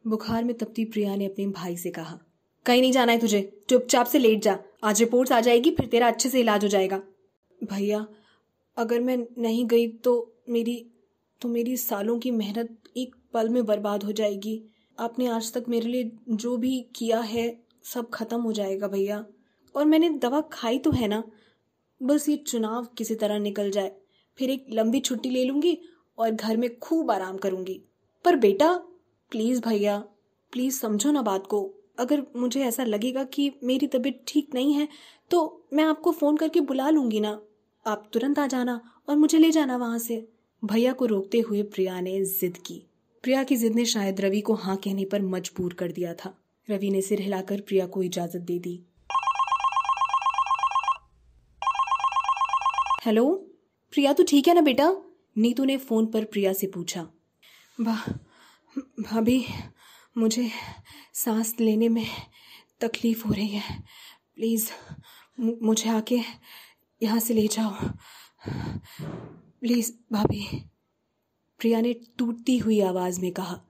बुखार 0.05 0.43
में 0.43 0.53
तपती 0.57 0.83
प्रिया 0.85 1.15
ने 1.15 1.25
अपने 1.25 1.47
भाई 1.47 1.75
से 1.77 1.89
कहा, 1.91 2.17
कहीं 2.65 2.81
नहीं 2.81 2.91
जाना 2.91 3.11
है 3.11 3.19
तुझे। 3.19 3.41
चुपचाप 3.69 4.05
से 4.05 4.19
लेट 4.19 4.41
जा। 4.43 4.57
आज 4.83 4.99
रिपोर्ट्स 4.99 5.31
आ 5.31 5.39
जाएगी, 5.39 5.71
फिर 5.71 5.85
तेरा 5.85 6.07
अच्छे 6.07 6.29
से 6.29 6.39
इलाज 6.39 6.63
हो 6.63 6.69
जाएगा। 6.69 7.01
भैया, 7.61 8.05
अगर 8.77 8.99
मैं 8.99 9.17
नहीं 9.37 9.65
गई 9.65 9.87
तो 9.87 10.13
मेरी 10.49 10.75
तो 11.41 11.49
मेरी 11.49 11.75
सालों 11.77 12.17
की 12.19 12.31
मेहनत 12.31 12.77
एक 12.97 13.15
पल 13.33 13.49
में 13.49 13.65
बर्बाद 13.65 14.03
हो 14.03 14.11
जाएगी। 14.11 14.61
आपने 14.97 15.27
आज 15.27 15.51
तक 15.53 15.65
मेरे 15.69 15.87
लिए 15.87 16.11
जो 16.29 16.55
भी 16.57 16.79
किया 16.95 17.19
है, 17.21 17.47
सब 17.85 18.09
खत्म 18.09 18.39
हो 18.41 18.53
जाएगा 18.53 18.87
भैया। 18.87 19.25
और 19.75 19.85
मैंने 19.85 20.09
दवा 20.17 20.41
खाई 20.51 20.77
तो 20.77 20.91
है 20.91 21.07
ना। 21.07 21.23
बस 22.01 22.29
ये 22.29 22.35
चुनाव 22.37 22.87
किसी 22.97 23.15
तरह 23.15 23.39
निकल 23.39 23.71
जाए। 23.71 23.91
फिर 24.37 24.49
एक 24.49 24.65
लंबी 24.71 24.99
छुट्टी 24.99 25.29
ले 25.29 25.43
लूँगी 25.45 25.77
और 26.17 26.31
घर 26.31 26.57
में 26.57 26.77
खूब 26.79 27.11
आराम 27.11 27.37
करूँगी। 27.37 27.81
पर 28.25 28.35
बेटा 28.35 28.73
प्लीज़ 29.31 29.61
भैया 29.61 29.97
प्लीज़ 30.53 30.79
समझो 30.79 31.11
ना 31.11 31.21
बात 31.21 31.47
को। 31.47 31.69
अगर 31.99 32.23
मुझे 32.35 32.63
ऐसा 32.63 32.83
लगेगा 32.83 33.23
कि 33.23 33.51
मेरी 33.63 33.87
तबीयत 33.87 34.23
ठीक 34.27 34.53
नहीं 34.53 34.73
है 34.73 34.87
तो 35.31 35.67
मैं 35.73 35.83
आपको 35.83 36.11
फ़ोन 36.11 36.37
करके 36.37 36.61
बुला 36.61 36.89
लूँगी 36.89 37.19
ना। 37.19 37.39
आप 37.85 38.09
तुरंत 38.13 38.39
आ 38.39 38.47
जाना 38.47 38.79
और 39.09 39.15
मुझे 39.15 39.37
ले 39.37 39.51
जाना 39.51 39.77
वहाँ 39.77 39.99
से। 39.99 40.27
भैया 40.63 40.93
को 40.93 41.05
रोकते 41.05 41.39
हुए 41.39 41.63
प्रिया 41.63 41.99
ने 42.01 42.23
जिद 42.25 42.57
की। 42.57 42.81
प्रिया 43.23 43.43
की 43.43 43.55
जिद 43.55 43.75
ने 43.75 43.85
शायद 43.85 44.21
रवि 44.21 44.41
को 44.41 44.53
हाँ 44.53 44.75
कहने 44.77 45.05
पर 45.05 45.21
मजबूर 45.21 45.73
कर 45.73 45.91
दिया 45.91 46.13
था। 46.13 46.33
रवि 46.69 46.89
ने 46.89 47.01
सिर 47.01 47.21
हिलाकर 47.21 47.61
प्रिया 47.61 47.85
को 47.85 48.03
इजाज़त 48.03 48.41
दे 48.41 48.59
दी। 48.59 48.79
हेलो? 53.05 53.33
प्रिया 53.93 54.13
तो 54.13 54.23
ठीक 54.23 54.47
है 54.47 54.53
ना 54.53 54.61
बेटा? 54.61 54.95
नीतू 55.37 55.63
ने 55.65 55.77
फ़ोन 55.77 56.05
पर 56.05 56.25
प्रिया 56.25 56.53
से 56.53 56.67
पूछा, 56.67 57.07
भा 57.81 57.95
भाभी, 59.01 59.45
मुझे 60.17 60.49
सांस 61.13 61.55
लेने 61.59 61.89
में 61.89 62.05
तकलीफ़ 62.81 63.27
हो 63.27 63.33
रही 63.33 63.47
है। 63.47 63.83
प्लीज़ 64.35 64.69
मुझे 65.39 65.89
आके 65.89 66.19
यहाँ 67.03 67.19
से 67.19 67.33
ले 67.33 67.47
जाओ। 67.47 67.73
प्लीज़, 69.61 69.91
भाभी। 70.13 70.47
प्रिया 71.59 71.81
ने 71.81 71.93
टूटती 72.17 72.57
हुई 72.57 72.79
आवाज़ 72.81 73.21
में 73.21 73.31
कहा। 73.31 73.61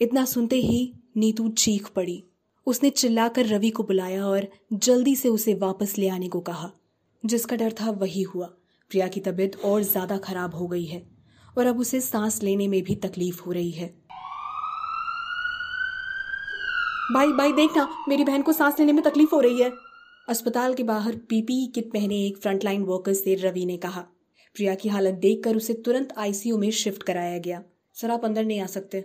इतना 0.00 0.24
सुनते 0.24 0.56
ही 0.56 0.94
नीतू 1.16 1.48
चीख 1.48 1.88
पड़ी। 1.88 2.24
उसने 2.66 2.90
चिल्लाकर 2.90 3.46
रवि 3.46 3.70
को 3.70 3.82
बुलाया 3.82 4.26
और 4.26 4.48
जल्दी 4.72 5.16
से 5.16 5.28
उसे 5.28 5.54
वापस 5.54 5.98
ले 5.98 6.08
आने 6.08 6.28
को 6.28 6.40
कहा, 6.40 6.70
जिसका 7.26 7.56
डर 7.56 7.72
था 7.72 7.90
वही 7.90 8.22
हुआ। 8.22 8.54
प्रिया 8.94 9.06
की 9.08 9.20
तबीयत 9.20 9.56
और 9.64 9.82
ज़्यादा 9.82 10.16
खराब 10.16 10.54
हो 10.54 10.66
गई 10.66 10.84
है 10.84 11.02
और 11.58 11.66
अब 11.66 11.78
उसे 11.80 12.00
सांस 12.00 12.42
लेने 12.42 12.66
में 12.68 12.82
भी 12.82 12.94
तकलीफ़ 12.94 13.40
हो 13.42 13.52
रही 13.52 13.70
है। 13.70 13.86
भाई 17.14 17.32
भाई, 17.32 17.52
देखना, 17.52 17.88
मेरी 18.08 18.24
बहन 18.24 18.42
को 18.42 18.52
सांस 18.52 18.78
लेने 18.78 18.92
में 18.92 19.02
तकलीफ़ 19.04 19.34
हो 19.34 19.40
रही 19.40 19.60
है। 19.60 19.72
अस्पताल 20.28 20.74
के 20.74 20.82
बाहर 20.82 21.16
पीपीई 21.28 21.66
किट 21.66 21.92
पहने 21.92 22.24
एक 22.26 22.36
फ्रंटलाइन 22.36 22.82
वर्कर 22.82 23.12
से 23.12 23.34
रवि 23.34 23.64
ने 23.66 23.76
कहा। 23.76 24.00
प्रिया 24.56 24.74
की 24.74 24.88
हालत 24.88 25.14
देखकर 25.14 25.56
उसे 25.56 25.74
तुरंत 25.74 26.12
आईसीयू 26.18 26.58
में 26.58 26.70
शिफ्ट 26.70 27.02
कराया 27.02 27.38
गया। 27.38 27.62
सर, 27.94 28.10
आप 28.10 28.24
अंदर 28.24 28.44
नहीं 28.44 28.60
आ 28.60 28.66
सकते। 28.66 29.04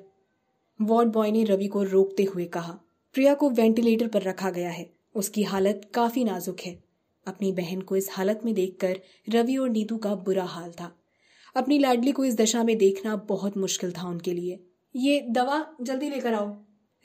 वार्ड 0.81 1.09
बॉय 1.09 1.31
ने 1.31 1.43
रवि 1.43 1.67
को 1.67 1.83
रोकते 1.83 2.23
हुए 2.23 2.45
कहा। 2.45 2.79
प्रिया 3.15 3.33
को 3.33 3.49
वेंटिलेटर 3.49 4.07
पर 4.07 4.21
रखा 4.21 4.49
गया 4.49 4.69
है। 4.69 4.89
उसकी 5.15 5.43
हालत 5.43 5.89
काफ़ी 5.93 6.23
नाजुक 6.23 6.59
है। 6.59 6.88
अपनी 7.29 7.51
बहन 7.51 7.81
को 7.81 7.95
इस 7.95 8.09
हालत 8.11 8.41
में 8.45 8.53
देखकर 8.53 8.99
रवि 9.29 9.57
और 9.57 9.69
नीतू 9.69 9.97
का 9.97 10.13
बुरा 10.15 10.43
हाल 10.45 10.71
था। 10.71 10.91
अपनी 11.55 11.79
लाडली 11.79 12.11
को 12.11 12.25
इस 12.25 12.37
दशा 12.37 12.63
में 12.63 12.77
देखना 12.77 13.15
बहुत 13.29 13.57
मुश्किल 13.57 13.91
था 13.91 14.07
उनके 14.07 14.33
लिए। 14.33 14.59
ये 14.95 15.19
दवा 15.29 15.65
जल्दी 15.81 16.09
लेकर 16.09 16.33
आओ। 16.33 16.55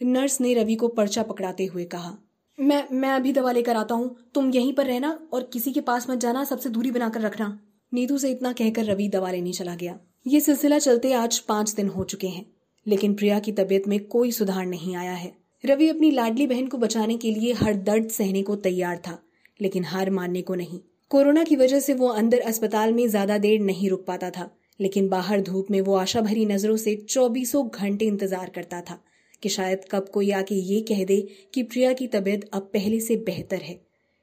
नर्स 0.01 0.41
ने 0.41 0.55
रवि 0.55 0.75
को 0.75 0.89
पर्चा 0.89 1.23
पकड़ाते 1.23 1.65
हुए 1.65 1.85
कहा, 1.85 2.17
मैं 2.59 2.85
मैं 2.93 3.09
अभी 3.09 3.33
दवा 3.33 3.53
लेकर 3.53 3.77
आता 3.77 3.95
हूँ। 3.95 4.17
तुम 4.35 4.51
यहीं 4.51 4.73
पर 4.73 4.87
रहना 4.87 5.19
और 5.33 5.49
किसी 5.53 5.73
के 5.73 5.81
पास 5.81 6.09
मत 6.11 6.19
जाना, 6.19 6.45
सबसे 6.45 6.69
दूरी 6.69 6.91
बनाकर 6.91 7.21
रखना। 7.21 7.59
नीतू 7.93 8.19
से 8.19 8.31
इतना 8.31 8.53
कहकर 8.53 8.85
रवि 8.85 9.09
दवा 9.09 9.31
लेने 9.31 9.53
चला 9.53 9.75
गया। 9.75 9.99
ये 10.27 10.41
सिलसिला 10.41 10.79
चलते 10.79 11.13
आज 11.13 11.39
पाँच 11.39 11.75
दिन 11.75 11.89
हो 11.89 12.05
चुके 12.05 12.29
हैं, 12.29 12.45
लेकिन 12.87 13.15
प्रिया 13.15 13.39
की 13.39 13.53
तबीयत 13.53 13.89
में 13.89 13.99
कोई 14.07 14.31
सुधार 14.33 14.67
नहीं 14.67 14.97
आया 14.97 15.13
है। 15.13 15.33
रवि 15.65 15.89
अपनी 15.89 16.11
लाडली 16.11 16.47
बहन 16.47 16.67
को 16.67 16.79
बचाने 16.79 17.17
के 17.17 17.31
लिए 17.31 17.53
हर 17.53 17.75
दर्द 17.75 18.09
सहने 18.09 18.43
को 18.43 18.57
तैयार 18.57 18.97
था। 18.99 19.19
लेकिन 19.61 19.85
हार 19.85 20.11
मानने 20.11 20.43
को 20.43 20.55
नहीं। 20.55 20.81
कोरोना 21.11 21.43
की 21.45 21.57
वजह 21.57 21.81
से 21.81 21.95
वो 21.95 22.09
अंदर 22.11 22.41
अस्पताल 22.43 22.93
में 22.93 23.07
ज़्यादा 23.09 23.39
देर 23.39 23.61
नहीं 23.63 23.89
रुक 23.91 24.05
पाता 24.07 24.31
था, 24.31 24.51
लेकिन 24.81 25.09
बाहर 25.09 25.41
धूप 25.43 25.71
में 25.71 25.81
वो 25.81 25.95
आशा 25.97 26.21
भरी 26.21 26.45
नज़रों 26.47 26.77
से 26.77 26.95
चौबीसों 26.99 27.69
घंटे 27.71 28.05
इंतज़ार 28.07 28.51
करता 28.51 28.81
था 28.81 28.99
कि 29.43 29.49
शायद 29.49 29.85
कब 29.91 30.09
कोई 30.09 30.31
आके 30.33 30.55
ये 30.55 30.81
कह 30.89 31.05
दे 31.05 31.21
कि 31.55 31.63
प्रिया 31.65 31.93
की 31.93 32.07
तबीयत 32.09 32.49
अब 32.53 32.71
पहले 32.75 33.01
से 33.01 33.17
बेहतर 33.27 33.63
है। 33.63 33.79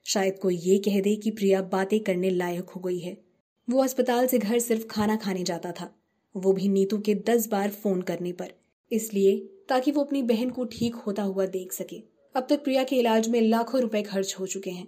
शायद 0.05 0.37
कोई 0.41 0.55
ये 0.57 0.77
कह 0.79 0.99
दे 1.01 1.15
कि 1.15 1.31
प्रिया 1.31 1.61
बातें 1.71 1.99
करने 1.99 2.29
लायक 2.31 2.69
हो 2.69 2.81
गई 2.81 2.99
है। 2.99 3.17
वो 3.67 3.83
अस्पताल 3.83 4.27
से 4.27 4.37
घर 4.39 4.59
सिर्फ़ 4.59 4.85
खाना 4.87 5.15
खाने 5.17 5.43
जाता 5.43 5.71
था। 5.71 5.93
वो 6.35 6.53
भी 6.53 6.67
नीतू 6.69 6.97
के 6.99 7.15
दस 7.25 7.47
बार 7.47 7.69
फ़ोन 7.71 8.01
करने 8.01 8.31
पर, 8.31 8.51
इसलिए 8.91 9.35
ताकि 9.69 9.91
वो 9.91 10.03
अपनी 10.03 10.21
बहन 10.23 10.49
को 10.49 10.65
ठीक 10.71 10.95
होता 10.97 11.23
हुआ 11.23 11.45
देख 11.47 11.73
सके। 11.73 12.01
अब 12.35 12.47
तक 12.49 12.63
प्रिया 12.63 12.83
के 12.83 12.95
इलाज 12.95 13.27
में 13.27 13.41
लाखों 13.41 13.81
रुपए 13.81 14.01
खर्च 14.03 14.35
हो 14.39 14.45
चुके 14.47 14.71
हैं। 14.71 14.87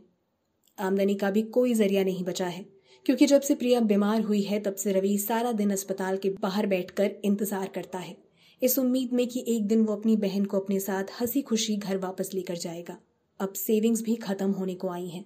आमदनी 0.79 1.15
का 1.15 1.31
भी 1.31 1.41
कोई 1.41 1.73
ज़रिया 1.73 2.03
नहीं 2.03 2.23
बचा 2.23 2.45
है। 2.45 2.65
क्योंकि 3.05 3.25
जब 3.25 3.41
से 3.41 3.55
प्रिया 3.55 3.79
बीमार 3.79 4.21
हुई 4.21 4.41
है, 4.41 4.59
तब 4.59 4.75
से 4.75 4.91
रवि 4.91 5.17
सारा 5.17 5.51
दिन 5.51 5.71
अस्पताल 5.71 6.17
के 6.17 6.29
बाहर 6.29 6.67
बैठकर 6.67 7.11
इंतज़ार 7.25 7.67
करता 7.67 7.99
है। 7.99 8.15
इस 8.61 8.79
उम्मीद 8.79 9.13
में 9.13 9.27
कि 9.27 9.43
एक 9.47 9.67
दिन 9.67 9.81
वो 9.81 9.95
अपनी 9.95 10.15
बहन 10.17 10.45
को 10.45 10.59
अपने 10.59 10.79
साथ 10.79 11.03
हँसी 11.21 11.41
खुशी 11.41 11.75
घर 11.77 11.97
वापस 11.97 12.29
लेकर 12.33 12.55
जाएगा। 12.55 12.97
अब 13.39 13.53
सेविंग्स 13.53 14.01
भी 14.01 14.15
खत्म 14.15 14.51
होने 14.51 14.75
को 14.75 14.89
आई 14.89 15.07
हैं। 15.07 15.25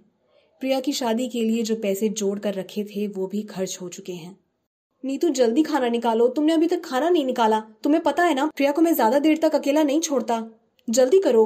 प्रिया 0.61 0.79
की 0.79 0.93
शादी 0.93 1.27
के 1.27 1.43
लिए 1.43 1.63
जो 1.63 1.75
पैसे 1.75 2.09
जोड़ 2.09 2.39
कर 2.39 2.53
रखे 2.53 2.83
थे, 2.83 3.07
वो 3.07 3.27
भी 3.27 3.41
खर्च 3.41 3.77
हो 3.81 3.89
चुके 3.89 4.13
हैं। 4.13 4.37
नीतू, 5.03 5.29
जल्दी 5.29 5.63
खाना 5.63 5.89
निकालो। 5.89 6.27
तुमने 6.27 6.53
अभी 6.53 6.67
तक 6.67 6.85
खाना 6.85 7.09
नहीं 7.09 7.25
निकाला। 7.25 7.59
तुम्हें 7.83 8.03
पता 8.03 8.23
है 8.23 8.35
ना, 8.35 8.45
प्रिया 8.45 8.71
को 8.71 8.81
मैं 8.81 8.93
ज़्यादा 8.93 9.19
देर 9.19 9.37
तक 9.37 9.55
अकेला 9.55 9.83
नहीं 9.83 9.99
छोड़ता। 9.99 10.43
जल्दी 10.89 11.19
करो। 11.19 11.45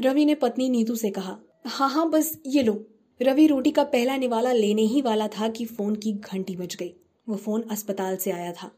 रवि 0.00 0.24
ने 0.24 0.34
पत्नी 0.34 0.68
नीतू 0.68 0.96
से 0.96 1.10
कहा 1.10 1.38
हाँ 1.66 1.90
हाँ 1.90 2.10
बस 2.10 2.38
ये 2.46 2.62
लो। 2.62 2.84
रवि 3.20 3.46
रोटी 3.46 3.70
का 3.70 3.82
पहला 3.84 4.16
निवाला 4.16 4.52
लेने 4.52 4.82
ही 4.82 5.00
वाला 5.02 5.26
था 5.28 5.48
कि 5.48 5.64
फ़ोन 5.64 5.94
की 5.96 6.12
घंटी 6.12 6.56
बज 6.56 6.74
गई। 6.74 6.94
वो 7.26 7.36
फ़ोन 7.36 7.62
अस्पताल 7.70 8.16
से 8.16 8.30
आया 8.30 8.52
था 8.52 8.70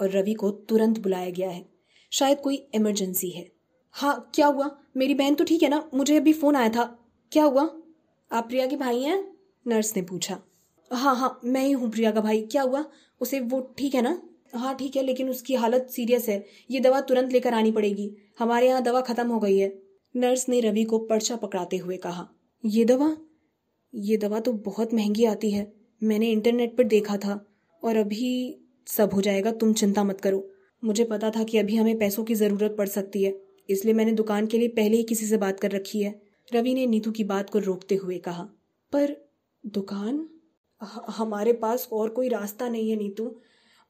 और 0.00 0.10
रवि 0.10 0.34
को 0.34 0.50
तुरंत 0.50 0.98
बुलाया 0.98 1.30
गया 1.30 1.50
है। 1.50 1.64
शायद 2.12 2.40
कोई 2.40 2.56
इमरजेंसी 2.74 3.30
है। 3.30 3.46
हाँ 3.94 4.30
क्या 4.34 4.46
हुआ? 4.46 4.70
मेरी 4.96 5.14
बहन 5.14 5.34
तो 5.34 5.44
ठीक 5.44 5.62
है 5.62 5.68
ना? 5.68 5.84
मुझे 5.94 6.16
अभी 6.16 6.32
फ़ोन 6.32 6.56
आया 6.56 6.68
था। 6.68 6.84
क्या 7.32 7.44
हुआ? 7.44 7.62
आप 8.30 8.48
प्रिया 8.48 8.66
के 8.66 8.76
भाई 8.76 9.02
हैं? 9.02 9.24
नर्स 9.66 9.96
ने 9.96 10.02
पूछा। 10.02 10.38
हाँ 10.90 11.14
हाँ 11.16 11.38
मैं 11.44 11.64
ही 11.64 11.72
हूँ 11.72 11.90
प्रिया 11.90 12.10
का 12.10 12.20
भाई। 12.20 12.40
क्या 12.42 12.62
हुआ? 12.62 12.84
उसे 13.20 13.40
वो 13.40 13.60
ठीक 13.78 13.94
है 13.94 14.02
ना? 14.02 14.20
हाँ 14.54 14.74
ठीक 14.76 14.96
है, 14.96 15.02
लेकिन 15.02 15.28
उसकी 15.30 15.54
हालत 15.54 15.86
सीरियस 15.90 16.28
है। 16.28 16.44
ये 16.70 16.80
दवा 16.80 17.00
तुरंत 17.00 17.32
लेकर 17.32 17.54
आनी 17.54 17.72
पड़ेगी। 17.72 18.10
हमारे 18.38 18.68
यहाँ 18.68 18.82
दवा 18.82 19.00
खत्म 19.00 19.28
हो 19.28 19.38
गई 19.40 19.58
है। 19.58 19.68
नर्स 20.14 20.48
ने 20.48 20.60
रवि 20.60 20.84
को 20.84 20.98
पर्चा 20.98 21.36
पकड़ाते 21.36 21.76
हुए 21.76 21.96
कहा, 21.96 22.28
ये 22.64 22.84
दवा 22.84 23.16
ये 23.94 24.16
दवा 24.16 24.40
तो 24.40 24.52
बहुत 24.52 24.94
महँगी 24.94 25.24
आती 25.24 25.50
है। 25.50 25.72
मैंने 26.02 26.30
इंटरनेट 26.30 26.76
पर 26.76 26.84
देखा 26.84 27.16
था 27.16 27.44
और 27.82 27.96
अभी 27.96 28.58
सब 28.86 29.14
हो 29.14 29.20
जाएगा, 29.20 29.52
तुम 29.52 29.72
चिंता 29.72 30.04
मत 30.04 30.20
करो। 30.20 30.48
मुझे 30.82 31.04
पता 31.04 31.30
था 31.30 31.42
कि 31.44 31.58
अभी 31.58 31.76
हमें 31.76 31.98
पैसों 31.98 32.24
की 32.24 32.34
ज़रूरत 32.34 32.74
पड़ 32.78 32.88
सकती 32.88 33.22
है, 33.22 33.34
इसलिए 33.68 33.94
मैंने 33.94 34.12
दुकान 34.12 34.46
के 34.46 34.58
लिए 34.58 34.68
पहले 34.68 34.96
ही 34.96 35.02
किसी 35.02 35.26
से 35.26 35.36
बात 35.36 35.60
कर 35.60 35.70
रखी 35.70 36.02
है। 36.02 36.20
रवि 36.48 36.74
ने 36.74 36.86
नीतू 36.86 37.10
की 37.10 37.24
बात 37.24 37.50
को 37.50 37.58
रोकते 37.58 37.94
हुए 37.94 38.18
कहा, 38.18 38.42
पर 38.92 39.16
दुकान? 39.64 40.26
हमारे 41.08 41.52
पास 41.52 41.88
और 41.92 42.08
कोई 42.08 42.28
रास्ता 42.28 42.68
नहीं 42.68 42.90
है 42.90 42.96
नीतू। 42.96 43.24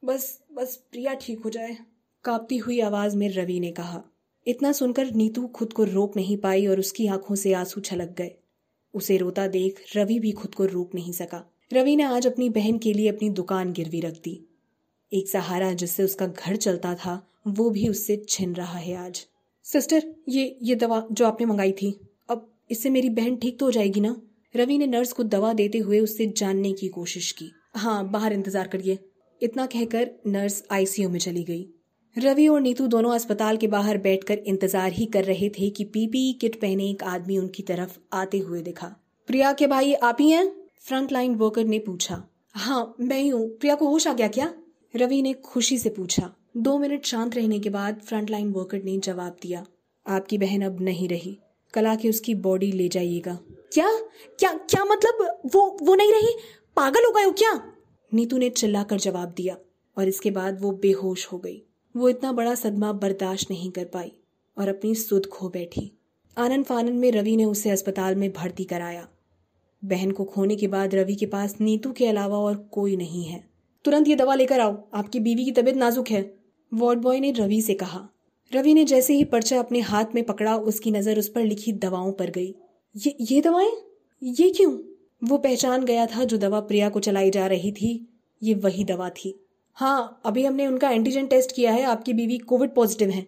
बस 0.02 0.38
बस 0.52 0.74
प्रिया 0.90 1.14
ठीक 1.14 1.40
हो 1.40 1.50
जाए। 1.50 1.76
कांपती 2.24 2.56
हुई 2.56 2.80
आवाज़ 2.80 3.16
में 3.16 3.28
रवि 3.28 3.58
ने 3.60 3.70
कहा। 3.70 4.02
इतना 4.46 4.72
सुनकर 4.72 5.14
नीतू 5.14 5.46
खुद 5.48 5.72
को 5.72 5.84
रोक 5.84 6.16
नहीं 6.16 6.36
पाई 6.36 6.66
और 6.66 6.78
उसकी 6.78 7.06
आँखों 7.06 7.34
से 7.34 7.52
आँसू 7.52 7.80
छलक 7.80 8.14
गए। 8.18 8.34
उसे 8.94 9.16
रोता 9.16 9.46
देख 9.48 9.84
रवि 9.96 10.18
भी 10.18 10.32
खुद 10.32 10.54
को 10.54 10.64
रोक 10.66 10.94
नहीं 10.94 11.12
सका। 11.12 11.44
रवि 11.70 11.96
ने 11.96 12.02
आज 12.04 12.26
अपनी 12.26 12.48
बहन 12.50 12.78
के 12.78 12.92
लिए 12.92 13.08
अपनी 13.08 13.30
दुकान 13.30 13.72
गिरवी 13.72 14.00
रख 14.00 14.14
दी। 14.14 14.38
एक 15.12 15.28
सहारा 15.28 15.72
जिससे 15.74 16.02
उसका 16.02 16.26
घर 16.26 16.56
चलता 16.56 16.94
था, 16.94 17.22
वो 17.48 17.70
भी 17.70 17.88
उससे 17.88 18.16
छिन 18.28 18.54
रहा 18.54 18.78
है 18.78 18.94
आज। 18.96 19.26
सिस्टर, 19.64 20.02
ये 20.28 20.58
ये 20.62 20.74
दवा 20.74 21.06
जो 21.12 21.26
आपने 21.26 21.46
मंगाई 21.46 21.72
थी, 21.72 21.90
अब 22.30 22.48
इससे 22.70 22.90
मेरी 22.90 23.10
बहन 23.10 23.36
ठीक 23.36 23.58
तो 23.58 23.66
हो 23.66 23.72
जाएगी 23.72 24.00
ना? 24.00 24.16
रवि 24.54 24.78
ने 24.78 24.86
नर्स 24.86 25.12
को 25.12 25.22
दवा 25.24 25.52
देते 25.52 25.78
हुए 25.78 26.00
उससे 26.00 26.26
जानने 26.36 26.72
की 26.72 26.88
कोशिश 26.88 27.30
की। 27.32 27.50
हाँ 27.76 28.10
बाहर 28.10 28.32
इंतज़ार 28.32 28.68
करिए। 28.68 28.98
इतना 29.40 29.66
कहकर 29.66 30.10
नर्स 30.26 30.62
आईसीयू 30.70 31.08
में 31.08 31.18
चली 31.18 31.44
गई। 31.44 31.66
रवि 32.16 32.46
और 32.48 32.60
नीतू 32.60 32.86
दोनों 32.86 33.10
अस्पताल 33.10 33.56
के 33.56 33.66
बाहर 33.66 33.98
बैठकर 33.98 34.38
इंतज़ार 34.38 34.92
ही 34.92 35.06
कर 35.06 35.24
रहे 35.24 35.48
थे 35.48 35.68
कि 35.70 35.84
पीपीई 35.84 36.32
किट 36.32 36.60
पहने 36.60 36.88
एक 36.90 37.02
आदमी 37.02 37.38
उनकी 37.38 37.62
तरफ़ 37.62 37.98
आते 38.12 38.38
हुए 38.38 38.60
दिखा। 38.62 38.86
प्रिया 39.28 39.52
के 39.52 39.66
भाई, 39.66 39.92
आप 39.94 40.16
ही 40.20 40.30
हैं? 40.30 40.50
फ्रंट 40.80 41.12
लाइन 41.12 41.34
वर्कर 41.34 41.64
ने 41.64 41.78
पूछा। 41.78 42.22
हाँ 42.54 42.94
मैं 43.00 43.20
ही 43.20 43.28
हूँ। 43.28 43.48
प्रिया 43.50 43.74
को 43.74 43.88
होश 43.88 44.06
आ 44.06 44.12
गया 44.12 44.28
क्या? 44.28 44.52
रवि 44.94 45.22
ने 45.22 45.32
खुशी 45.44 45.78
से 45.78 45.90
पूछा। 45.90 46.30
दो 46.56 46.78
मिनट 46.78 47.04
शांत 47.04 47.36
रहने 47.36 47.58
के 47.58 47.70
बाद 47.70 48.00
फ्रंट 48.00 48.30
लाइन 48.30 48.52
वर्कर 48.52 48.82
ने 48.82 48.98
जवाब 48.98 49.36
दिया। 49.42 49.64
आपकी 50.06 50.38
बहन 50.38 50.62
अब 50.62 50.80
नहीं 50.80 51.08
रही। 51.08 51.36
कल 51.74 51.86
आके 51.86 52.08
उसकी 52.08 52.34
बॉडी 52.34 52.72
ले 52.72 52.88
जाइएगा। 52.88 53.38
क्या? 53.72 53.90
क्या 54.38 54.52
क्या 54.52 54.84
मतलब? 54.84 55.26
वो 55.54 55.66
वो 55.82 55.94
नहीं 55.94 56.12
रही? 56.12 56.36
पागल 56.76 57.04
हो 57.06 57.12
गए 57.12 57.22
हो 57.22 57.30
क्या? 57.32 57.60
नीतू 58.12 58.38
ने 58.38 58.50
चिल्लाकर 58.50 58.98
जवाब 58.98 59.34
दिया 59.36 59.56
और 59.96 60.08
इसके 60.08 60.30
बाद 60.30 60.60
वो 60.60 60.72
बेहोश 60.72 61.26
हो 61.32 61.38
गई। 61.38 61.62
वो 61.96 62.08
इतना 62.08 62.32
बड़ा 62.32 62.54
सदमा 62.54 62.92
बर्दाश्त 62.92 63.50
नहीं 63.50 63.70
कर 63.70 63.84
पाई 63.84 64.12
और 64.58 64.68
अपनी 64.68 64.94
सुध 64.94 65.26
खो 65.26 65.48
बैठी। 65.48 65.92
आनंद 66.38 66.64
फानंद 66.64 67.00
में 67.00 67.12
रवि 67.12 67.36
ने 67.36 67.44
उसे 67.44 67.70
अस्पताल 67.70 68.14
में 68.14 68.32
भर्ती 68.32 68.64
कराया। 68.64 69.08
बहन 69.84 70.10
को 70.10 70.24
खोने 70.24 70.56
के 70.56 70.68
बाद 70.68 70.94
रवि 70.94 71.14
के 71.14 71.26
पास 71.26 71.56
नीतू 71.60 71.92
के 71.92 72.06
अलावा 72.06 72.38
और 72.38 72.56
कोई 72.72 72.96
नहीं 72.96 73.24
है। 73.24 73.44
तुरंत 73.84 74.08
ये 74.08 74.16
दवा 74.16 74.34
लेकर 74.34 74.60
आओ, 74.60 74.88
आपकी 74.94 75.20
बीवी 75.20 75.44
की 75.44 75.50
तबीयत 75.50 75.76
नाजुक 75.76 76.08
है, 76.08 76.34
वार्ड 76.74 77.00
बॉय 77.00 77.20
ने 77.20 77.32
रवि 77.32 77.62
से 77.62 77.74
कहा। 77.74 78.08
रवि 78.54 78.74
ने 78.74 78.84
जैसे 78.84 79.14
ही 79.14 79.24
पर्चा 79.24 79.58
अपने 79.58 79.80
हाथ 79.80 80.04
में 80.14 80.24
पकड़ा, 80.24 80.56
उसकी 80.56 80.90
नज़र 80.90 81.18
उस 81.18 81.28
पर 81.28 81.44
लिखी 81.44 81.72
दवाओं 81.72 82.12
पर 82.12 82.30
गई। 82.30 82.54
ये 82.96 83.16
ये 83.20 83.40
दवाएँ? 83.40 83.72
ये 84.22 84.50
क्यों? 84.50 84.78
वो 85.24 85.38
पहचान 85.38 85.84
गया 85.84 86.06
था 86.06 86.24
जो 86.24 86.36
दवा 86.36 86.60
प्रिया 86.60 86.88
को 86.88 87.00
चलाई 87.00 87.30
जा 87.30 87.46
रही 87.46 87.72
थी, 87.72 88.08
ये 88.42 88.54
वही 88.54 88.84
दवा 88.84 89.10
थी। 89.10 89.46
हाँ 89.76 90.20
अभी 90.24 90.44
हमने 90.44 90.66
उनका 90.66 90.90
एंटीजन 90.90 91.26
टेस्ट 91.26 91.52
किया 91.56 91.72
है, 91.72 91.82
आपकी 91.82 92.12
बीवी 92.12 92.38
कोविड 92.38 92.74
पॉजिटिव 92.74 93.10
है। 93.10 93.26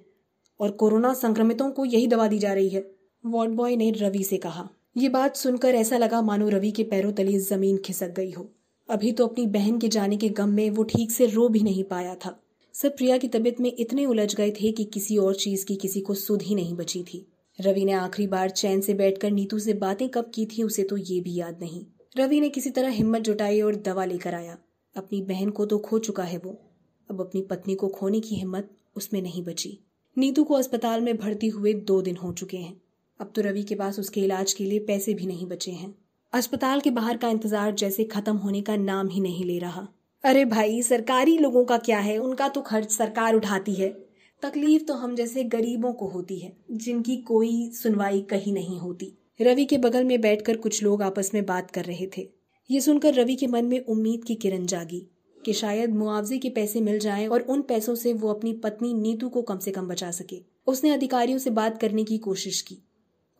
और 0.61 0.71
कोरोना 0.71 1.15
संक्रमितों 1.15 1.71
को 1.71 1.85
यही 1.85 2.07
दवा 2.07 2.29
दी 2.29 2.39
जा 2.39 2.53
रही 2.53 2.69
है, 2.69 2.95
वार्ड 3.27 3.51
बॉय 3.51 3.77
ने 3.77 3.91
रवि 3.91 4.25
से 4.25 4.37
कहा। 4.37 4.69
ये 4.97 5.09
बात 5.09 5.37
सुनकर 5.37 5.75
ऐसा 5.75 5.99
लगा 5.99 6.23
मानो 6.23 6.49
रवि 6.49 6.71
के 6.71 6.85
पैरों 6.85 7.13
तले 7.13 7.39
ज़मीन 7.39 7.77
खिसक 7.77 8.09
गई 8.09 8.31
हो। 8.31 8.51
अभी 8.89 9.13
तो 9.13 9.27
अपनी 9.27 9.47
बहन 9.47 9.79
के 9.79 9.89
जाने 9.89 10.17
के 10.17 10.29
गम 10.29 10.49
में 10.49 10.71
वो 10.71 10.83
ठीक 10.83 11.11
से 11.11 11.27
रो 11.27 11.49
भी 11.49 11.61
नहीं 11.61 11.85
पाया 11.85 12.15
था। 12.15 12.41
सब 12.75 12.97
प्रिया 12.97 13.19
की 13.19 13.29
तबीयत 13.29 13.61
में 13.61 13.73
इतने 13.79 14.07
उलझ 14.07 14.35
गए 14.35 14.51
थे 14.51 14.73
कि 14.73 14.85
किसी 14.85 15.17
और 15.17 15.35
चीज़ 15.35 15.67
की 15.67 15.77
किसी 15.77 16.01
को 16.01 16.15
सुध 16.15 16.43
ही 16.43 16.55
नहीं 16.55 16.75
बची 16.75 17.03
थी। 17.03 17.27
रवि 17.61 17.85
ने 17.85 17.93
आखिरी 17.93 18.27
बार 18.27 18.51
चैन 18.51 18.81
से 18.81 18.95
बैठकर 18.95 19.31
नीतू 19.31 19.59
से 19.59 19.75
बातें 19.75 20.09
कब 20.09 20.31
की 20.35 20.47
थी 20.47 20.63
उसे 20.63 20.83
तो 20.83 20.97
ये 20.97 21.21
भी 21.21 21.35
याद 21.35 21.59
नहीं। 21.61 21.85
रवि 22.17 22.41
ने 22.41 22.49
किसी 22.49 22.71
तरह 22.71 22.89
हिम्मत 22.89 23.23
जुटाई 23.23 23.61
और 23.61 23.77
दवा 23.77 24.05
लेकर 24.05 24.35
आया। 24.35 24.59
अपनी 24.97 25.21
बहन 25.23 25.51
को 25.51 25.67
तो 25.67 25.79
खो 25.79 25.99
चुका 25.99 26.23
है 26.23 26.39
वो। 26.39 26.59
अब 27.11 27.21
अपनी 27.21 27.43
पत्नी 27.43 27.75
को 27.75 27.89
खोने 27.89 28.21
की 28.21 28.35
हिम्मत 28.35 28.71
उसमें 28.97 29.21
नहीं 29.23 29.43
बची। 29.45 29.79
नीतू 30.17 30.45
को 30.45 30.55
अस्पताल 30.55 31.01
में 31.01 31.17
भर्ती 31.17 31.49
हुए 31.49 31.73
दो 31.73 32.01
दिन 32.03 32.17
हो 32.17 32.33
चुके 32.33 32.57
हैं। 32.57 32.81
अब 33.21 33.33
तो 33.37 33.43
रवि 33.43 33.63
के 33.63 33.75
पास 33.75 33.99
उसके 33.99 34.21
इलाज 34.21 34.53
के 34.53 34.65
लिए 34.65 34.79
पैसे 34.79 35.15
भी 35.15 35.27
नहीं 35.27 35.47
बचे 35.47 35.71
हैं। 35.71 35.95
अस्पताल 36.33 36.81
के 36.81 36.91
बाहर 36.91 37.17
का 37.17 37.29
इंतज़ार 37.29 37.75
जैसे 37.75 38.05
खत्म 38.05 38.37
होने 38.37 38.61
का 38.63 38.77
नाम 38.77 39.09
ही 39.09 39.21
नहीं 39.21 39.45
ले 39.45 39.59
रहा। 39.59 39.87
अरे 40.25 40.45
भाई, 40.45 40.83
सरकारी 40.83 41.37
लोगों 41.39 41.65
का 41.65 41.79
क्या 41.79 41.99
है? 41.99 42.19
उनका 42.19 42.49
तो 42.49 42.61
खर्च 42.61 42.91
सरकार 42.91 43.35
उठाती 43.35 43.75
है। 43.75 43.89
तकलीफ़ 44.43 44.85
तो 44.85 44.95
हम 44.95 45.15
जैसे 45.17 45.45
गरीबों 45.45 45.93
को 45.93 46.09
होती 46.09 46.39
है, 46.39 46.53
जिनकी 46.71 47.17
कोई 47.17 47.71
सुनवाई 47.71 48.21
कहीं 48.21 48.53
नहीं 48.53 48.79
होती। 48.79 49.13
रवि 49.41 49.65
के 49.65 49.79
बगल 49.79 50.05
में 50.05 50.21
बैठकर 50.21 50.57
कुछ 50.57 50.83
लोग 50.83 51.03
आपस 51.03 51.31
में 51.35 51.45
बात 51.47 51.71
कर 51.71 51.85
रहे 51.85 52.07
थे। 52.17 52.29
ये 52.71 52.80
सुनकर 52.80 53.14
रवि 53.14 53.35
के 53.37 53.47
मन 53.47 53.64
में 53.64 53.78
उम्मीद 53.80 54.25
की 54.25 54.35
किरण 54.35 54.66
जागी 54.66 55.06
कि 55.38 55.52
शायद 55.52 55.94
मुआवजे 55.94 56.38
के 56.38 56.50
पैसे 56.50 56.80
मिल 56.80 56.99
जाएँ 56.99 57.26
और 57.28 57.40
उन 57.40 57.62
पैसों 57.62 57.94
से 57.94 58.12
वो 58.12 58.28
अपनी 58.28 58.52
पत्नी 58.54 58.92
नीतू 58.94 59.28
को 59.28 59.42
कम 59.42 59.59
से 59.59 59.71
कम 59.71 59.88
बचा 59.88 60.11
सके। 60.11 60.40
उसने 60.66 60.90
अधिकारियों 60.90 61.38
से 61.38 61.50
बात 61.50 61.80
करने 61.80 62.04
की 62.04 62.18
कोशिश 62.18 62.61
की। 62.62 62.78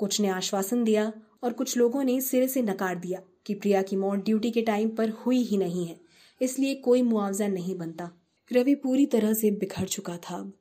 कुछ 0.01 0.21
ने 0.21 0.29
आश्वासन 0.29 0.85
दिया 0.85 1.13
और 1.43 1.53
कुछ 1.53 1.77
लोगों 1.77 2.03
ने 2.05 2.21
सिरे 2.21 2.49
से 2.49 2.63
नकार 2.63 2.95
दिया 2.97 3.21
कि 3.47 3.55
प्रिया 3.55 3.83
की 3.83 3.97
मौत 3.97 4.25
ड्यूटी 4.25 4.51
के 4.51 4.63
टाइम 4.63 4.89
पर 4.89 5.11
हुई 5.19 5.43
ही 5.43 5.57
नहीं 5.57 5.87
है, 5.87 5.97
इसलिए 6.41 6.75
कोई 6.75 7.03
मुआवजा 7.03 7.49
नहीं 7.49 7.77
बनता। 7.79 8.11
रवि 8.51 8.75
पूरी 8.75 9.07
तरह 9.07 9.33
से 9.33 9.51
बिखर 9.51 9.87
चुका 9.87 10.17
था। 10.21 10.37
अब 10.37 10.53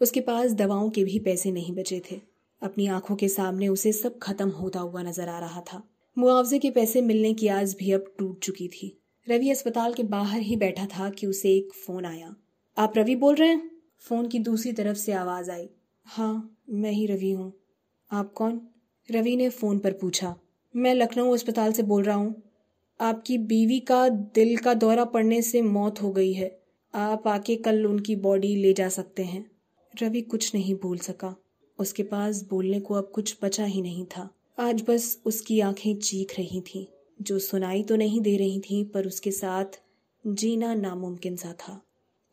उसके 0.00 0.20
पास 0.20 0.52
दवाओं 0.52 0.90
के 0.90 1.04
भी 1.04 1.18
पैसे 1.18 1.50
नहीं 1.52 1.74
बचे 1.74 2.02
थे। 2.10 2.20
अपनी 2.62 2.86
आँखों 2.88 3.16
के 3.16 3.28
सामने 3.28 3.68
उसे 3.68 3.92
सब 3.92 4.18
खत्म 4.18 4.48
होता 4.50 4.80
हुआ 4.80 5.02
नज़र 5.02 5.28
आ 5.28 5.38
रहा 5.38 5.60
था। 5.62 5.82
मुआवजे 6.18 6.58
के 6.58 6.70
पैसे 6.70 7.00
मिलने 7.00 7.34
की 7.34 7.48
आज 7.48 7.76
भी 7.78 7.92
अब 7.92 8.14
टूट 8.18 8.40
चुकी 8.40 8.68
थी। 8.68 9.02
रवि 9.28 9.50
अस्पताल 9.50 9.94
के 9.94 10.02
बाहर 10.02 10.40
ही 10.40 10.56
बैठा 10.56 10.86
था 10.86 11.10
कि 11.10 11.26
उसे 11.26 11.54
एक 11.54 11.72
फ़ोन 11.72 12.04
आया। 12.04 12.36
आप 12.78 12.92
रवि 12.96 13.16
बोल 13.16 13.34
रहे 13.34 13.48
हैं? 13.48 13.70
फ़ोन 13.98 14.28
की 14.28 14.38
दूसरी 14.38 14.72
तरफ़ 14.72 14.96
से 14.96 15.12
आवाज़ 15.12 15.50
आई। 15.50 15.68
हाँ 16.04 16.56
मैं 16.70 16.90
ही 16.90 17.06
रवि 17.06 17.30
हूँ। 17.30 17.52
आप 18.10 18.32
कौन? 18.32 18.68
रवि 19.10 19.36
ने 19.36 19.48
फ़ोन 19.48 19.78
पर 19.78 19.92
पूछा। 19.92 20.36
मैं 20.76 20.94
लखनऊ 20.94 21.32
अस्पताल 21.32 21.72
से 21.72 21.82
बोल 21.82 22.02
रहा 22.02 22.16
हूँ। 22.16 22.42
आपकी 23.00 23.38
बीवी 23.38 23.80
का 23.80 24.08
दिल 24.08 24.56
का 24.56 24.74
दौरा 24.74 25.04
पड़ने 25.04 25.42
से 25.42 25.62
मौत 25.62 26.02
हो 26.02 26.10
गई 26.12 26.32
है। 26.32 26.62
आप 26.94 27.28
आके 27.28 27.56
कल 27.56 27.86
उनकी 27.86 28.16
बॉडी 28.16 28.56
ले 28.56 28.72
जा 28.72 28.88
सकते 28.88 29.24
हैं। 29.24 29.50
रवि 30.02 30.20
कुछ 30.20 30.54
नहीं 30.54 30.74
बोल 30.74 30.98
सका। 30.98 31.36
उसके 31.78 32.02
पास 32.02 32.46
बोलने 32.50 32.80
को 32.80 32.94
अब 32.94 33.12
कुछ 33.14 33.36
बचा 33.42 33.64
ही 33.64 33.82
नहीं 33.82 34.04
था। 34.04 34.39
आज 34.58 34.82
बस 34.88 35.04
उसकी 35.26 35.58
आँखें 35.60 35.98
चीख 35.98 36.32
रही 36.38 36.60
थीं, 36.60 36.84
जो 37.20 37.38
सुनाई 37.38 37.82
तो 37.82 37.96
नहीं 37.96 38.20
दे 38.20 38.36
रही 38.36 38.58
थी, 38.60 38.82
पर 38.84 39.06
उसके 39.06 39.30
साथ 39.30 39.78
जीना 40.24 40.74
नामुमकिन 40.74 41.36
सा 41.36 41.52
था। 41.52 41.80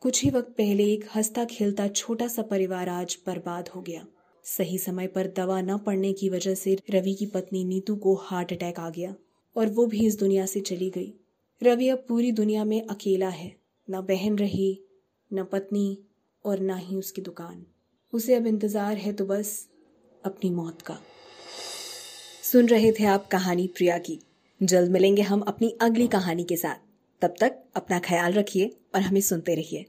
कुछ 0.02 0.22
ही 0.24 0.30
वक्त 0.30 0.48
पहले 0.48 0.84
एक 0.84 1.04
हंसता 1.14 1.44
खेलता 1.44 1.86
छोटा 1.88 2.28
सा 2.28 2.42
परिवार 2.42 2.88
आज 2.88 3.16
बर्बाद 3.26 3.68
हो 3.68 3.82
गया। 3.82 4.06
सही 4.44 4.78
समय 4.78 5.06
पर 5.06 5.32
दवा 5.36 5.60
न 5.60 5.78
पड़ने 5.78 6.12
की 6.12 6.28
वजह 6.28 6.54
से 6.54 6.76
रवि 6.90 7.14
की 7.14 7.26
पत्नी 7.26 7.64
नीतू 7.64 7.96
को 7.96 8.14
हार्ट 8.22 8.52
अटैक 8.52 8.80
आ 8.80 8.90
गया, 8.90 9.14
और 9.56 9.68
वो 9.68 9.86
भी 9.86 10.06
इस 10.06 10.18
दुनिया 10.18 10.46
से 10.46 10.60
चली 10.60 10.90
गई। 10.90 11.12
रवि 11.62 11.88
अब 11.88 12.04
पूरी 12.08 12.32
दुनिया 12.32 12.64
में 12.64 12.80
अकेला 12.82 13.28
है, 13.28 13.54
न 13.88 14.00
बहन 14.00 14.38
रही, 14.38 14.72
न 15.30 15.44
पत्नी, 15.44 15.98
और 16.44 16.60
ना 16.60 16.76
ही 16.76 16.96
उसकी 16.96 17.22
दुकान। 17.22 17.66
उसे 18.12 18.34
अब 18.34 18.46
इंतज़ार 18.46 18.96
है 18.96 19.12
तो 19.12 19.24
बस 19.26 19.68
अपनी 20.24 20.50
मौत 20.50 20.82
का। 20.82 20.98
सुन 22.52 22.66
रहे 22.66 22.92
थे 22.92 23.04
आप 23.04 23.26
कहानी 23.26 23.66
प्रिया 23.66 23.98
की। 23.98 24.20
जल्द 24.62 24.90
मिलेंगे 24.90 25.22
हम 25.22 25.40
अपनी 25.40 25.76
अगली 25.80 26.06
कहानी 26.06 26.44
के 26.44 26.56
साथ। 26.56 26.74
तब 27.20 27.34
तक 27.40 27.58
अपना 27.76 27.98
ख्याल 27.98 28.32
रखिए 28.32 28.76
और 28.94 29.00
हमें 29.00 29.20
सुनते 29.20 29.54
रहिए। 29.54 29.84